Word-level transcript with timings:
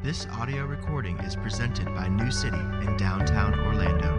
This 0.00 0.28
audio 0.28 0.64
recording 0.64 1.18
is 1.18 1.34
presented 1.34 1.86
by 1.86 2.06
New 2.06 2.30
City 2.30 2.56
in 2.56 2.96
downtown 2.96 3.58
Orlando. 3.58 4.16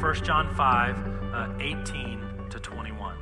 1 0.00 0.14
John 0.22 0.54
5, 0.54 0.96
uh, 1.34 1.52
18 1.58 2.22
to 2.50 2.60
21. 2.60 3.16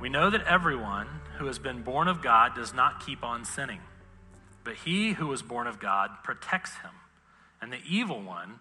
We 0.00 0.08
know 0.08 0.30
that 0.30 0.46
everyone 0.46 1.06
who 1.36 1.44
has 1.48 1.58
been 1.58 1.82
born 1.82 2.08
of 2.08 2.22
God 2.22 2.54
does 2.54 2.72
not 2.72 3.04
keep 3.04 3.22
on 3.22 3.44
sinning, 3.44 3.82
but 4.64 4.76
he 4.76 5.12
who 5.12 5.26
was 5.26 5.42
born 5.42 5.66
of 5.66 5.78
God 5.78 6.12
protects 6.24 6.76
him, 6.78 6.92
and 7.60 7.70
the 7.70 7.82
evil 7.86 8.22
one 8.22 8.60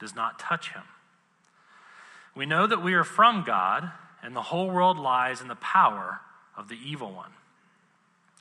does 0.00 0.12
not 0.12 0.40
touch 0.40 0.70
him. 0.70 0.82
We 2.34 2.46
know 2.46 2.66
that 2.66 2.82
we 2.82 2.94
are 2.94 3.04
from 3.04 3.44
God, 3.44 3.92
and 4.24 4.34
the 4.34 4.42
whole 4.42 4.70
world 4.72 4.98
lies 4.98 5.40
in 5.40 5.46
the 5.46 5.54
power 5.54 6.22
of 6.56 6.68
the 6.68 6.78
evil 6.84 7.12
one. 7.12 7.30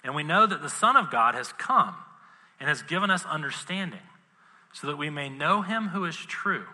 And 0.05 0.13
we 0.13 0.21
know 0.21 0.45
that 0.45 0.61
the 0.61 0.69
Son 0.69 0.95
of 0.95 1.09
God 1.09 1.33
has 1.33 1.51
come 1.51 1.95
and 2.59 2.69
has 2.69 2.83
given 2.83 3.09
us 3.09 3.25
understanding, 3.25 3.99
so 4.71 4.85
that 4.87 4.97
we 4.97 5.09
may 5.09 5.29
know 5.29 5.63
him 5.63 5.89
who 5.89 6.05
is 6.05 6.15
true. 6.15 6.65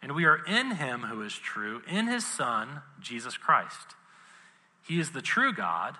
And 0.00 0.14
we 0.14 0.24
are 0.24 0.42
in 0.46 0.76
him 0.76 1.00
who 1.00 1.22
is 1.22 1.34
true, 1.34 1.82
in 1.90 2.06
his 2.06 2.24
Son, 2.24 2.82
Jesus 3.00 3.36
Christ. 3.36 3.96
He 4.86 5.00
is 5.00 5.10
the 5.10 5.20
true 5.20 5.52
God 5.52 5.98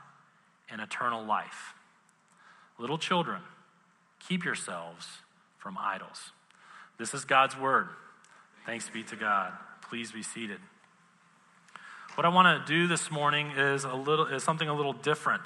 and 0.71 0.81
eternal 0.81 1.25
life. 1.25 1.75
Little 2.79 2.97
children, 2.97 3.43
keep 4.27 4.45
yourselves 4.45 5.07
from 5.59 5.77
idols. 5.77 6.31
This 6.97 7.13
is 7.13 7.25
God's 7.25 7.59
word. 7.59 7.89
Thanks 8.65 8.89
be 8.89 9.03
to 9.03 9.17
God. 9.17 9.53
Please 9.83 10.13
be 10.13 10.23
seated. 10.23 10.61
What 12.15 12.25
I 12.25 12.29
want 12.29 12.67
to 12.67 12.73
do 12.73 12.87
this 12.87 13.11
morning 13.11 13.51
is 13.57 13.85
a 13.85 13.95
little 13.95 14.27
is 14.27 14.45
something 14.45 14.69
a 14.69 14.75
little 14.75 14.93
different. 14.93 15.43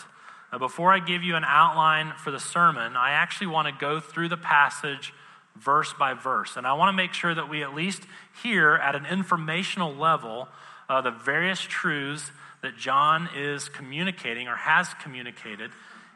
Now, 0.55 0.59
before 0.59 0.93
I 0.93 1.01
give 1.01 1.25
you 1.25 1.35
an 1.35 1.43
outline 1.43 2.13
for 2.17 2.31
the 2.31 2.39
sermon, 2.39 2.95
I 2.95 3.11
actually 3.11 3.49
want 3.49 3.67
to 3.67 3.75
go 3.77 3.99
through 3.99 4.29
the 4.29 4.37
passage 4.37 5.13
verse 5.57 5.93
by 5.93 6.15
verse, 6.15 6.57
and 6.57 6.65
I 6.65 6.75
want 6.75 6.91
to 6.91 6.93
make 6.93 7.13
sure 7.13 7.35
that 7.35 7.49
we 7.49 7.65
at 7.65 7.75
least 7.75 8.05
hear 8.41 8.77
at 8.77 8.95
an 8.95 9.05
informational 9.05 9.93
level 9.93 10.47
uh, 10.89 11.01
the 11.01 11.11
various 11.11 11.61
truths 11.61 12.31
that 12.63 12.77
John 12.77 13.29
is 13.35 13.69
communicating 13.69 14.47
or 14.47 14.55
has 14.55 14.95
communicated 15.03 15.73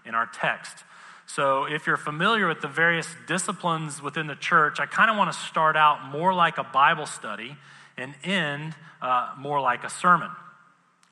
in 0.06 0.14
our 0.14 0.26
text. 0.26 0.84
So, 1.26 1.64
if 1.64 1.88
you're 1.88 1.96
familiar 1.96 2.46
with 2.46 2.60
the 2.60 2.68
various 2.68 3.08
disciplines 3.26 4.00
within 4.00 4.28
the 4.28 4.36
church, 4.36 4.78
I 4.78 4.86
kind 4.86 5.10
of 5.10 5.16
want 5.16 5.32
to 5.32 5.38
start 5.40 5.76
out 5.76 6.12
more 6.12 6.32
like 6.32 6.58
a 6.58 6.64
Bible 6.64 7.06
study 7.06 7.56
and 7.96 8.14
end 8.22 8.76
uh, 9.02 9.34
more 9.36 9.60
like 9.60 9.82
a 9.82 9.90
sermon. 9.90 10.30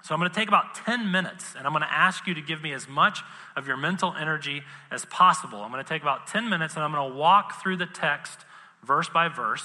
So 0.07 0.15
I'm 0.15 0.21
going 0.21 0.31
to 0.31 0.39
take 0.39 0.47
about 0.47 0.77
10 0.87 1.11
minutes 1.11 1.57
and 1.59 1.67
I'm 1.67 1.73
going 1.73 1.83
to 1.83 1.93
ask 1.93 2.29
you 2.29 2.35
to 2.35 2.41
give 2.41 2.63
me 2.63 2.73
as 2.73 2.89
much 2.89 3.23
of 3.57 3.67
your 3.67 3.77
mental 3.77 4.15
energy 4.17 4.63
as 4.89 5.05
possible. 5.07 5.63
I'm 5.63 5.73
going 5.73 5.83
to 5.83 5.89
take 5.89 6.03
about 6.03 6.29
10 6.29 6.49
minutes 6.49 6.77
and 6.77 6.85
I'm 6.85 6.93
going 6.93 7.11
to 7.11 7.19
walk 7.19 7.61
through 7.61 7.79
the 7.79 7.87
text 7.87 8.39
verse 8.85 9.09
by 9.09 9.27
verse. 9.27 9.65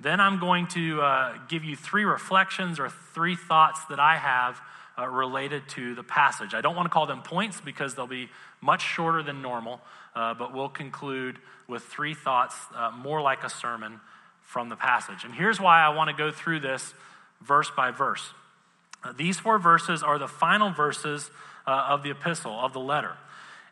Then 0.00 0.18
I'm 0.18 0.40
going 0.40 0.66
to 0.68 1.00
uh, 1.00 1.38
give 1.46 1.62
you 1.62 1.76
three 1.76 2.02
reflections 2.04 2.80
or 2.80 2.88
three 2.88 3.36
thoughts 3.36 3.84
that 3.84 4.00
I 4.00 4.16
have 4.16 4.60
uh, 4.98 5.06
related 5.06 5.68
to 5.68 5.94
the 5.94 6.02
passage. 6.02 6.54
I 6.54 6.60
don't 6.60 6.74
want 6.74 6.86
to 6.86 6.90
call 6.90 7.06
them 7.06 7.22
points 7.22 7.60
because 7.60 7.94
they'll 7.94 8.08
be 8.08 8.30
much 8.60 8.82
shorter 8.82 9.22
than 9.22 9.42
normal, 9.42 9.80
uh, 10.16 10.34
but 10.34 10.52
we'll 10.52 10.70
conclude 10.70 11.38
with 11.68 11.84
three 11.84 12.14
thoughts, 12.14 12.56
uh, 12.74 12.90
more 12.90 13.22
like 13.22 13.44
a 13.44 13.48
sermon 13.48 14.00
from 14.42 14.70
the 14.70 14.76
passage. 14.76 15.22
And 15.22 15.32
here's 15.32 15.60
why 15.60 15.80
I 15.80 15.90
want 15.90 16.10
to 16.10 16.16
go 16.16 16.32
through 16.32 16.58
this 16.60 16.94
verse 17.40 17.70
by 17.70 17.92
verse. 17.92 18.32
Uh, 19.02 19.12
these 19.16 19.38
four 19.38 19.58
verses 19.58 20.02
are 20.02 20.18
the 20.18 20.28
final 20.28 20.70
verses 20.70 21.30
uh, 21.66 21.86
of 21.90 22.02
the 22.02 22.10
epistle, 22.10 22.52
of 22.52 22.72
the 22.72 22.80
letter. 22.80 23.16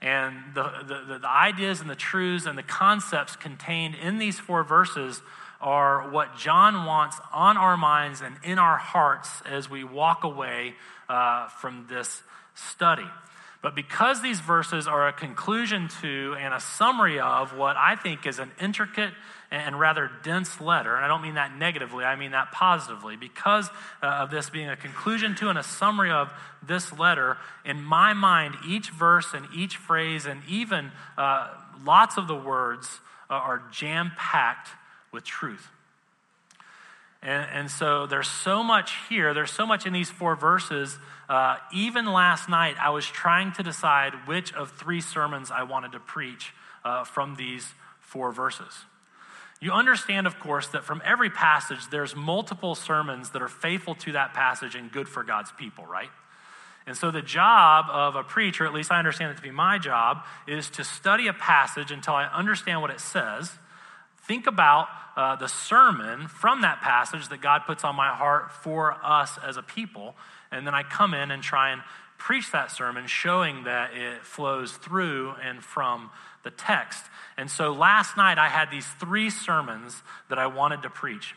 And 0.02 0.36
the, 0.54 0.62
the, 0.86 1.18
the, 1.18 1.28
ideas 1.28 1.80
and 1.80 1.88
the 1.88 1.96
truths 1.96 2.46
and 2.46 2.56
the 2.56 2.62
concepts 2.62 3.34
contained 3.34 3.94
in 3.94 4.18
these 4.18 4.38
four 4.38 4.62
verses 4.62 5.22
are 5.60 6.10
what 6.10 6.36
John 6.36 6.84
wants 6.84 7.18
on 7.32 7.56
our 7.56 7.76
minds 7.76 8.20
and 8.20 8.36
in 8.44 8.58
our 8.58 8.76
hearts 8.76 9.30
as 9.46 9.70
we 9.70 9.84
walk 9.84 10.24
away 10.24 10.74
uh, 11.08 11.48
from 11.48 11.86
this 11.88 12.22
study. 12.54 13.06
But 13.62 13.74
because 13.74 14.22
these 14.22 14.38
verses 14.38 14.86
are 14.86 15.08
a 15.08 15.12
conclusion 15.12 15.88
to 16.02 16.36
and 16.38 16.52
a 16.52 16.60
summary 16.60 17.18
of 17.18 17.56
what 17.56 17.76
I 17.76 17.96
think 17.96 18.26
is 18.26 18.38
an 18.38 18.52
intricate 18.60 19.12
and 19.50 19.78
rather 19.78 20.10
dense 20.22 20.60
letter, 20.60 20.96
and 20.96 21.04
I 21.04 21.08
don't 21.08 21.22
mean 21.22 21.34
that 21.34 21.56
negatively, 21.56 22.04
I 22.04 22.16
mean 22.16 22.32
that 22.32 22.52
positively, 22.52 23.16
because 23.16 23.68
uh, 24.02 24.06
of 24.06 24.30
this 24.30 24.50
being 24.50 24.68
a 24.68 24.76
conclusion 24.76 25.34
to 25.36 25.48
and 25.48 25.58
a 25.58 25.62
summary 25.62 26.10
of 26.10 26.32
this 26.62 26.96
letter, 26.98 27.36
in 27.64 27.82
my 27.82 28.12
mind, 28.12 28.56
each 28.66 28.90
verse 28.90 29.34
and 29.34 29.46
each 29.54 29.76
phrase 29.76 30.26
and 30.26 30.42
even 30.48 30.90
uh, 31.16 31.48
lots 31.84 32.16
of 32.16 32.26
the 32.26 32.36
words 32.36 33.00
uh, 33.30 33.34
are 33.34 33.62
jam 33.70 34.12
packed 34.16 34.70
with 35.12 35.24
truth. 35.24 35.68
And, 37.22 37.46
and, 37.52 37.70
so 37.70 38.06
there's 38.06 38.28
so 38.28 38.62
much 38.62 38.92
here, 39.08 39.34
there's 39.34 39.50
so 39.50 39.66
much 39.66 39.86
in 39.86 39.92
these 39.92 40.10
four 40.10 40.36
verses. 40.36 40.98
Uh, 41.28 41.56
even 41.74 42.06
last 42.06 42.48
night, 42.48 42.76
I 42.80 42.90
was 42.90 43.06
trying 43.06 43.52
to 43.52 43.62
decide 43.62 44.12
which 44.26 44.52
of 44.54 44.70
three 44.72 45.00
sermons 45.00 45.50
I 45.50 45.64
wanted 45.64 45.92
to 45.92 45.98
preach 45.98 46.52
uh, 46.84 47.04
from 47.04 47.34
these 47.34 47.66
four 48.00 48.30
verses. 48.32 48.84
You 49.60 49.72
understand, 49.72 50.26
of 50.26 50.38
course, 50.38 50.68
that 50.68 50.84
from 50.84 51.00
every 51.04 51.30
passage, 51.30 51.88
there's 51.90 52.14
multiple 52.14 52.74
sermons 52.74 53.30
that 53.30 53.40
are 53.40 53.48
faithful 53.48 53.94
to 53.96 54.12
that 54.12 54.34
passage 54.34 54.74
and 54.74 54.92
good 54.92 55.08
for 55.08 55.24
God's 55.24 55.50
people, 55.52 55.86
right? 55.86 56.10
And 56.86 56.96
so, 56.96 57.10
the 57.10 57.22
job 57.22 57.86
of 57.90 58.14
a 58.14 58.22
preacher, 58.22 58.64
at 58.64 58.72
least 58.72 58.92
I 58.92 58.98
understand 58.98 59.32
it 59.32 59.36
to 59.36 59.42
be 59.42 59.50
my 59.50 59.78
job, 59.78 60.24
is 60.46 60.70
to 60.70 60.84
study 60.84 61.26
a 61.26 61.32
passage 61.32 61.90
until 61.90 62.14
I 62.14 62.26
understand 62.26 62.80
what 62.80 62.90
it 62.90 63.00
says. 63.00 63.50
Think 64.26 64.46
about 64.46 64.88
uh, 65.16 65.36
the 65.36 65.48
sermon 65.48 66.28
from 66.28 66.62
that 66.62 66.82
passage 66.82 67.28
that 67.28 67.40
God 67.40 67.62
puts 67.66 67.82
on 67.82 67.96
my 67.96 68.14
heart 68.14 68.52
for 68.52 68.96
us 69.02 69.38
as 69.44 69.56
a 69.56 69.62
people. 69.62 70.14
And 70.52 70.66
then 70.66 70.74
I 70.74 70.82
come 70.82 71.14
in 71.14 71.30
and 71.30 71.42
try 71.42 71.70
and 71.70 71.82
preach 72.18 72.52
that 72.52 72.70
sermon, 72.70 73.06
showing 73.06 73.64
that 73.64 73.94
it 73.94 74.24
flows 74.24 74.72
through 74.72 75.34
and 75.42 75.62
from 75.62 76.10
the 76.46 76.52
text. 76.52 77.04
And 77.36 77.50
so 77.50 77.72
last 77.72 78.16
night 78.16 78.38
I 78.38 78.48
had 78.48 78.70
these 78.70 78.86
three 78.86 79.30
sermons 79.30 80.00
that 80.30 80.38
I 80.38 80.46
wanted 80.46 80.82
to 80.82 80.90
preach. 80.90 81.34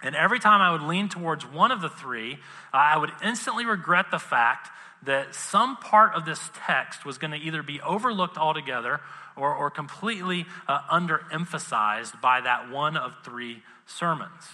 And 0.00 0.14
every 0.14 0.38
time 0.38 0.60
I 0.60 0.70
would 0.70 0.82
lean 0.82 1.08
towards 1.08 1.44
one 1.44 1.72
of 1.72 1.80
the 1.80 1.88
three, 1.88 2.38
I 2.72 2.96
would 2.96 3.10
instantly 3.22 3.66
regret 3.66 4.06
the 4.12 4.20
fact 4.20 4.70
that 5.02 5.34
some 5.34 5.76
part 5.76 6.14
of 6.14 6.24
this 6.24 6.38
text 6.66 7.04
was 7.04 7.18
going 7.18 7.32
to 7.32 7.36
either 7.36 7.64
be 7.64 7.80
overlooked 7.80 8.38
altogether 8.38 9.00
or, 9.36 9.52
or 9.52 9.70
completely 9.70 10.46
uh, 10.68 10.80
underemphasized 10.82 12.20
by 12.20 12.40
that 12.40 12.70
one 12.70 12.96
of 12.96 13.16
three 13.24 13.62
sermons. 13.86 14.44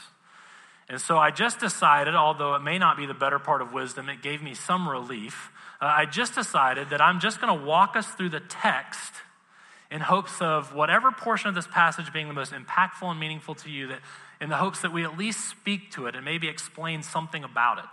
And 0.89 0.99
so 0.99 1.19
I 1.19 1.31
just 1.31 1.61
decided, 1.61 2.15
although 2.15 2.55
it 2.55 2.63
may 2.63 2.79
not 2.79 2.97
be 2.97 3.05
the 3.05 3.15
better 3.15 3.39
part 3.39 3.61
of 3.61 3.73
wisdom, 3.73 4.09
it 4.09 4.23
gave 4.23 4.43
me 4.43 4.55
some 4.55 4.89
relief. 4.89 5.51
Uh, 5.81 5.87
I 5.87 6.07
just 6.07 6.35
decided 6.35 6.91
that 6.91 7.03
I'm 7.03 7.21
just 7.21 7.41
going 7.41 7.59
to 7.59 7.65
walk 7.67 7.97
us 7.97 8.07
through 8.09 8.31
the 8.31 8.41
text 8.41 9.13
in 9.95 10.01
hopes 10.01 10.43
of 10.43 10.75
whatever 10.75 11.13
portion 11.13 11.49
of 11.49 11.55
this 11.55 11.69
passage 11.69 12.13
being 12.13 12.27
the 12.27 12.35
most 12.35 12.53
impactful 12.53 13.09
and 13.09 13.21
meaningful 13.21 13.55
to 13.55 13.71
you, 13.71 13.87
that 13.87 14.01
in 14.41 14.49
the 14.49 14.57
hopes 14.57 14.81
that 14.81 14.93
we 14.93 15.05
at 15.05 15.17
least 15.17 15.49
speak 15.49 15.93
to 15.93 16.07
it 16.07 16.17
and 16.17 16.25
maybe 16.25 16.49
explain 16.49 17.01
something 17.01 17.45
about 17.45 17.79
it. 17.79 17.85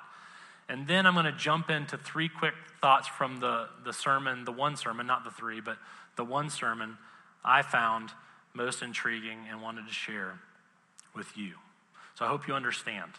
And 0.67 0.87
then 0.87 1.05
I'm 1.05 1.13
going 1.13 1.25
to 1.25 1.31
jump 1.31 1.69
into 1.69 1.99
three 1.99 2.27
quick 2.27 2.55
thoughts 2.81 3.07
from 3.07 3.39
the, 3.39 3.67
the 3.85 3.93
sermon, 3.93 4.45
the 4.45 4.51
one 4.51 4.77
sermon, 4.77 5.05
not 5.05 5.23
the 5.23 5.29
three, 5.29 5.61
but 5.61 5.77
the 6.15 6.25
one 6.25 6.49
sermon 6.49 6.97
I 7.45 7.61
found 7.61 8.09
most 8.55 8.81
intriguing 8.81 9.45
and 9.47 9.61
wanted 9.61 9.85
to 9.85 9.93
share 9.93 10.39
with 11.15 11.37
you. 11.37 11.53
So 12.15 12.25
I 12.25 12.29
hope 12.29 12.47
you 12.47 12.55
understand. 12.55 13.11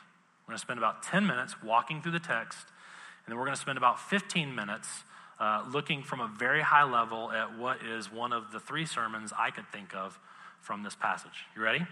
We're 0.43 0.55
going 0.55 0.59
to 0.59 0.63
spend 0.63 0.79
about 0.79 1.05
10 1.05 1.25
minutes 1.25 1.55
walking 1.63 2.03
through 2.03 2.13
the 2.13 2.19
text, 2.19 2.67
and 3.25 3.31
then 3.31 3.39
we're 3.39 3.45
going 3.45 3.55
to 3.55 3.63
spend 3.63 3.79
about 3.79 4.01
15 4.01 4.53
minutes 4.53 4.89
uh, 5.41 5.65
looking 5.73 6.03
from 6.03 6.21
a 6.21 6.29
very 6.29 6.63
high 6.63 6.85
level 6.85 7.31
at 7.33 7.59
what 7.59 7.79
is 7.85 8.13
one 8.13 8.33
of 8.33 8.53
the 8.53 8.61
three 8.61 8.87
sermons 8.87 9.33
I 9.37 9.51
could 9.51 9.67
think 9.73 9.95
of 9.95 10.19
from 10.61 10.83
this 10.83 10.95
passage. 10.95 11.47
You 11.57 11.63
ready? 11.63 11.87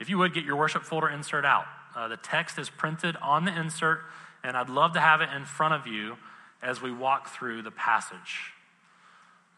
If 0.00 0.08
you 0.08 0.18
would, 0.18 0.34
get 0.34 0.44
your 0.44 0.56
worship 0.56 0.82
folder 0.82 1.08
insert 1.08 1.44
out. 1.44 1.66
Uh, 1.96 2.08
the 2.08 2.16
text 2.16 2.58
is 2.58 2.68
printed 2.70 3.16
on 3.16 3.44
the 3.44 3.58
insert, 3.58 4.00
and 4.42 4.56
I'd 4.56 4.68
love 4.68 4.92
to 4.94 5.00
have 5.00 5.20
it 5.20 5.28
in 5.34 5.44
front 5.44 5.74
of 5.74 5.86
you 5.86 6.16
as 6.62 6.80
we 6.82 6.92
walk 6.92 7.28
through 7.28 7.62
the 7.62 7.70
passage. 7.70 8.52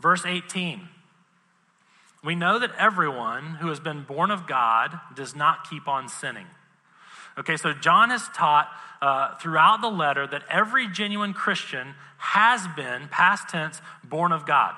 Verse 0.01 0.25
18. 0.27 0.89
We 2.25 2.35
know 2.35 2.59
that 2.59 2.73
everyone 2.79 3.57
who 3.57 3.69
has 3.69 3.81
been 3.81 4.03
born 4.03 4.31
of 4.31 4.47
God 4.47 4.99
does 5.15 5.35
not 5.35 5.69
keep 5.71 5.87
on 5.87 6.09
sinning 6.09 6.47
Okay, 7.39 7.57
so 7.57 7.73
John 7.73 8.11
has 8.11 8.27
taught 8.29 8.69
uh, 9.03 9.37
throughout 9.37 9.81
the 9.83 9.91
letter 9.91 10.27
that 10.27 10.43
every 10.49 10.89
genuine 10.89 11.35
Christian 11.35 11.95
has 12.17 12.67
been, 12.77 13.09
past 13.09 13.49
tense, 13.49 13.81
born 14.03 14.33
of 14.33 14.47
God. 14.47 14.75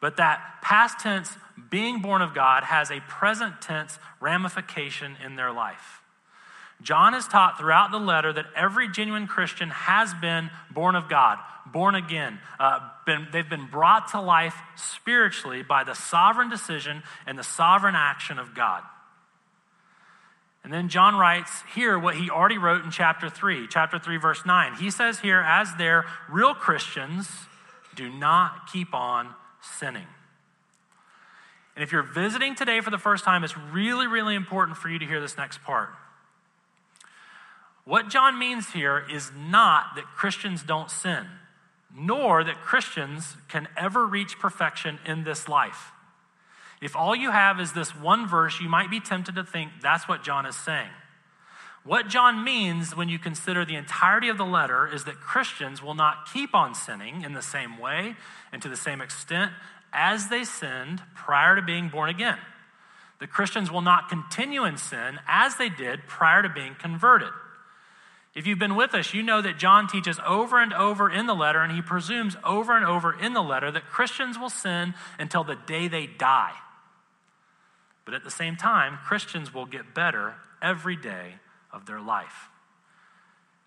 But 0.00 0.18
that 0.18 0.58
past 0.62 0.98
tense, 0.98 1.36
being 1.70 2.02
born 2.02 2.20
of 2.20 2.34
God, 2.34 2.64
has 2.64 2.90
a 2.90 3.00
present 3.00 3.62
tense 3.62 3.98
ramification 4.20 5.16
in 5.24 5.36
their 5.36 5.52
life. 5.52 6.02
John 6.82 7.14
has 7.14 7.26
taught 7.26 7.58
throughout 7.58 7.90
the 7.90 7.98
letter 7.98 8.32
that 8.32 8.44
every 8.54 8.90
genuine 8.90 9.26
Christian 9.26 9.70
has 9.70 10.12
been 10.14 10.50
born 10.70 10.94
of 10.94 11.08
God, 11.08 11.38
born 11.64 11.94
again. 11.94 12.38
Uh, 12.60 12.80
been, 13.06 13.28
they've 13.32 13.48
been 13.48 13.66
brought 13.66 14.08
to 14.08 14.20
life 14.20 14.54
spiritually 14.76 15.62
by 15.62 15.84
the 15.84 15.94
sovereign 15.94 16.50
decision 16.50 17.02
and 17.26 17.38
the 17.38 17.42
sovereign 17.42 17.94
action 17.94 18.38
of 18.38 18.54
God. 18.54 18.82
And 20.66 20.74
then 20.74 20.88
John 20.88 21.14
writes 21.14 21.62
here 21.76 21.96
what 21.96 22.16
he 22.16 22.28
already 22.28 22.58
wrote 22.58 22.84
in 22.84 22.90
chapter 22.90 23.30
3, 23.30 23.68
chapter 23.68 24.00
3, 24.00 24.16
verse 24.16 24.44
9. 24.44 24.74
He 24.74 24.90
says 24.90 25.20
here, 25.20 25.38
as 25.38 25.72
they're 25.76 26.04
real 26.28 26.54
Christians, 26.54 27.28
do 27.94 28.10
not 28.10 28.68
keep 28.72 28.92
on 28.92 29.32
sinning. 29.62 30.08
And 31.76 31.84
if 31.84 31.92
you're 31.92 32.02
visiting 32.02 32.56
today 32.56 32.80
for 32.80 32.90
the 32.90 32.98
first 32.98 33.22
time, 33.22 33.44
it's 33.44 33.56
really, 33.56 34.08
really 34.08 34.34
important 34.34 34.76
for 34.76 34.88
you 34.88 34.98
to 34.98 35.06
hear 35.06 35.20
this 35.20 35.36
next 35.36 35.62
part. 35.62 35.90
What 37.84 38.08
John 38.08 38.36
means 38.36 38.70
here 38.70 39.06
is 39.08 39.30
not 39.38 39.94
that 39.94 40.06
Christians 40.16 40.64
don't 40.64 40.90
sin, 40.90 41.26
nor 41.96 42.42
that 42.42 42.60
Christians 42.62 43.36
can 43.46 43.68
ever 43.76 44.04
reach 44.04 44.40
perfection 44.40 44.98
in 45.06 45.22
this 45.22 45.48
life. 45.48 45.92
If 46.80 46.94
all 46.94 47.16
you 47.16 47.30
have 47.30 47.58
is 47.60 47.72
this 47.72 47.96
one 47.96 48.28
verse, 48.28 48.60
you 48.60 48.68
might 48.68 48.90
be 48.90 49.00
tempted 49.00 49.34
to 49.36 49.44
think 49.44 49.72
that's 49.80 50.08
what 50.08 50.22
John 50.22 50.46
is 50.46 50.56
saying. 50.56 50.90
What 51.84 52.08
John 52.08 52.42
means 52.42 52.96
when 52.96 53.08
you 53.08 53.18
consider 53.18 53.64
the 53.64 53.76
entirety 53.76 54.28
of 54.28 54.38
the 54.38 54.44
letter 54.44 54.88
is 54.92 55.04
that 55.04 55.20
Christians 55.20 55.80
will 55.80 55.94
not 55.94 56.28
keep 56.32 56.54
on 56.54 56.74
sinning 56.74 57.22
in 57.22 57.32
the 57.32 57.42
same 57.42 57.78
way 57.78 58.16
and 58.52 58.60
to 58.60 58.68
the 58.68 58.76
same 58.76 59.00
extent 59.00 59.52
as 59.92 60.28
they 60.28 60.42
sinned 60.42 61.00
prior 61.14 61.54
to 61.54 61.62
being 61.62 61.88
born 61.88 62.10
again. 62.10 62.38
The 63.20 63.28
Christians 63.28 63.70
will 63.70 63.82
not 63.82 64.08
continue 64.08 64.64
in 64.64 64.76
sin 64.76 65.20
as 65.26 65.56
they 65.56 65.68
did 65.68 66.06
prior 66.06 66.42
to 66.42 66.48
being 66.48 66.74
converted. 66.74 67.30
If 68.34 68.46
you've 68.46 68.58
been 68.58 68.76
with 68.76 68.94
us, 68.94 69.14
you 69.14 69.22
know 69.22 69.40
that 69.40 69.56
John 69.56 69.86
teaches 69.86 70.20
over 70.26 70.60
and 70.60 70.74
over 70.74 71.10
in 71.10 71.26
the 71.26 71.34
letter, 71.34 71.62
and 71.62 71.72
he 71.72 71.80
presumes 71.80 72.36
over 72.44 72.76
and 72.76 72.84
over 72.84 73.18
in 73.18 73.32
the 73.32 73.42
letter 73.42 73.70
that 73.70 73.86
Christians 73.86 74.38
will 74.38 74.50
sin 74.50 74.92
until 75.18 75.42
the 75.42 75.54
day 75.54 75.88
they 75.88 76.06
die. 76.06 76.52
But 78.06 78.14
at 78.14 78.24
the 78.24 78.30
same 78.30 78.56
time, 78.56 78.98
Christians 79.04 79.52
will 79.52 79.66
get 79.66 79.92
better 79.92 80.36
every 80.62 80.96
day 80.96 81.34
of 81.70 81.84
their 81.84 82.00
life. 82.00 82.48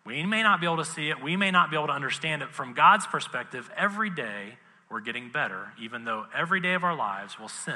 We 0.05 0.25
may 0.25 0.41
not 0.41 0.59
be 0.59 0.65
able 0.65 0.77
to 0.77 0.85
see 0.85 1.09
it, 1.09 1.21
we 1.21 1.35
may 1.35 1.51
not 1.51 1.69
be 1.69 1.77
able 1.77 1.87
to 1.87 1.93
understand 1.93 2.41
it 2.41 2.51
from 2.51 2.73
God's 2.73 3.05
perspective. 3.05 3.69
Every 3.77 4.09
day 4.09 4.57
we're 4.89 5.01
getting 5.01 5.29
better, 5.29 5.73
even 5.79 6.05
though 6.05 6.25
every 6.35 6.61
day 6.61 6.73
of 6.73 6.83
our 6.83 6.95
lives 6.95 7.37
we'll 7.37 7.47
sin 7.47 7.75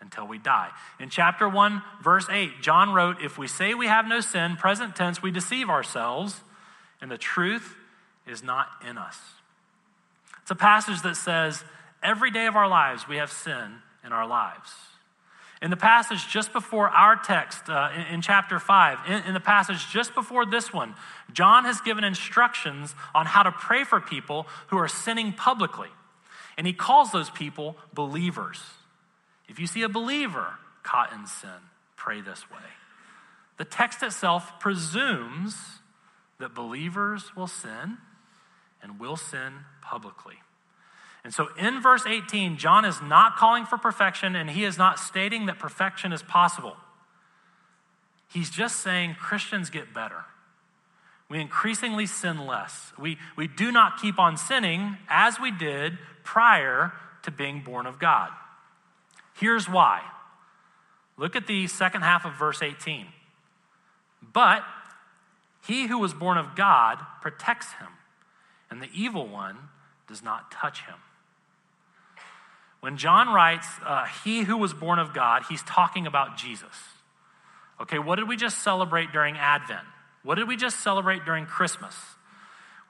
until 0.00 0.26
we 0.26 0.38
die. 0.38 0.70
In 0.98 1.10
chapter 1.10 1.46
1, 1.48 1.82
verse 2.02 2.26
8, 2.30 2.62
John 2.62 2.94
wrote, 2.94 3.16
If 3.20 3.36
we 3.36 3.46
say 3.46 3.74
we 3.74 3.86
have 3.86 4.06
no 4.06 4.20
sin, 4.20 4.56
present 4.56 4.96
tense, 4.96 5.22
we 5.22 5.30
deceive 5.30 5.68
ourselves, 5.68 6.40
and 7.02 7.10
the 7.10 7.18
truth 7.18 7.76
is 8.26 8.42
not 8.42 8.68
in 8.88 8.96
us. 8.96 9.18
It's 10.40 10.50
a 10.50 10.54
passage 10.54 11.02
that 11.02 11.16
says, 11.16 11.62
Every 12.02 12.30
day 12.30 12.46
of 12.46 12.56
our 12.56 12.68
lives, 12.68 13.06
we 13.06 13.16
have 13.16 13.30
sin 13.30 13.74
in 14.02 14.12
our 14.12 14.26
lives. 14.26 14.72
In 15.62 15.70
the 15.70 15.76
passage 15.76 16.26
just 16.26 16.52
before 16.52 16.88
our 16.88 17.16
text, 17.16 17.68
uh, 17.68 17.90
in, 17.94 18.14
in, 18.14 18.22
chapter 18.22 18.58
5, 18.58 18.98
in, 19.06 19.22
in 19.24 19.34
the 19.34 19.40
passage 19.40 19.88
just 19.90 20.14
before 20.14 20.46
this 20.46 20.72
one, 20.72 20.94
John 21.32 21.64
has 21.64 21.80
given 21.82 22.02
instructions 22.02 22.94
on 23.14 23.26
how 23.26 23.42
to 23.42 23.52
pray 23.52 23.84
for 23.84 24.00
people 24.00 24.46
who 24.68 24.78
are 24.78 24.88
sinning 24.88 25.34
publicly. 25.34 25.88
And 26.56 26.66
he 26.66 26.72
calls 26.72 27.12
those 27.12 27.28
people 27.30 27.76
believers. 27.92 28.62
If 29.48 29.58
you 29.58 29.66
see 29.66 29.82
a 29.82 29.88
believer 29.88 30.46
caught 30.82 31.12
in 31.12 31.26
sin, 31.26 31.50
pray 31.96 32.22
this 32.22 32.50
way. 32.50 32.58
The 33.58 33.64
text 33.66 34.02
itself 34.02 34.58
presumes 34.60 35.56
that 36.38 36.54
believers 36.54 37.36
will 37.36 37.46
sin 37.46 37.98
and 38.82 38.98
will 38.98 39.16
sin 39.16 39.52
publicly. 39.82 40.36
And 41.22 41.34
so 41.34 41.48
in 41.58 41.82
verse 41.82 42.04
18, 42.06 42.56
John 42.56 42.84
is 42.84 43.02
not 43.02 43.36
calling 43.36 43.66
for 43.66 43.76
perfection 43.76 44.34
and 44.34 44.50
he 44.50 44.64
is 44.64 44.78
not 44.78 44.98
stating 44.98 45.46
that 45.46 45.58
perfection 45.58 46.12
is 46.12 46.22
possible. 46.22 46.76
He's 48.28 48.50
just 48.50 48.80
saying 48.80 49.16
Christians 49.18 49.70
get 49.70 49.92
better. 49.92 50.24
We 51.28 51.40
increasingly 51.40 52.06
sin 52.06 52.46
less. 52.46 52.92
We, 52.98 53.18
we 53.36 53.46
do 53.46 53.70
not 53.70 54.00
keep 54.00 54.18
on 54.18 54.36
sinning 54.36 54.96
as 55.08 55.38
we 55.38 55.50
did 55.50 55.98
prior 56.24 56.92
to 57.22 57.30
being 57.30 57.62
born 57.62 57.86
of 57.86 57.98
God. 57.98 58.30
Here's 59.34 59.68
why. 59.68 60.02
Look 61.16 61.36
at 61.36 61.46
the 61.46 61.66
second 61.66 62.02
half 62.02 62.24
of 62.24 62.34
verse 62.34 62.62
18. 62.62 63.06
But 64.32 64.64
he 65.66 65.86
who 65.86 65.98
was 65.98 66.14
born 66.14 66.38
of 66.38 66.56
God 66.56 66.98
protects 67.20 67.72
him, 67.74 67.88
and 68.70 68.82
the 68.82 68.90
evil 68.94 69.26
one 69.26 69.56
does 70.08 70.22
not 70.22 70.50
touch 70.50 70.82
him. 70.82 70.96
When 72.80 72.96
John 72.96 73.28
writes, 73.32 73.68
uh, 73.84 74.06
he 74.24 74.42
who 74.42 74.56
was 74.56 74.72
born 74.72 74.98
of 74.98 75.12
God, 75.12 75.42
he's 75.48 75.62
talking 75.62 76.06
about 76.06 76.36
Jesus. 76.36 76.74
Okay, 77.80 77.98
what 77.98 78.16
did 78.16 78.28
we 78.28 78.36
just 78.36 78.62
celebrate 78.62 79.12
during 79.12 79.36
Advent? 79.36 79.86
What 80.22 80.36
did 80.36 80.48
we 80.48 80.56
just 80.56 80.80
celebrate 80.80 81.24
during 81.24 81.46
Christmas? 81.46 81.94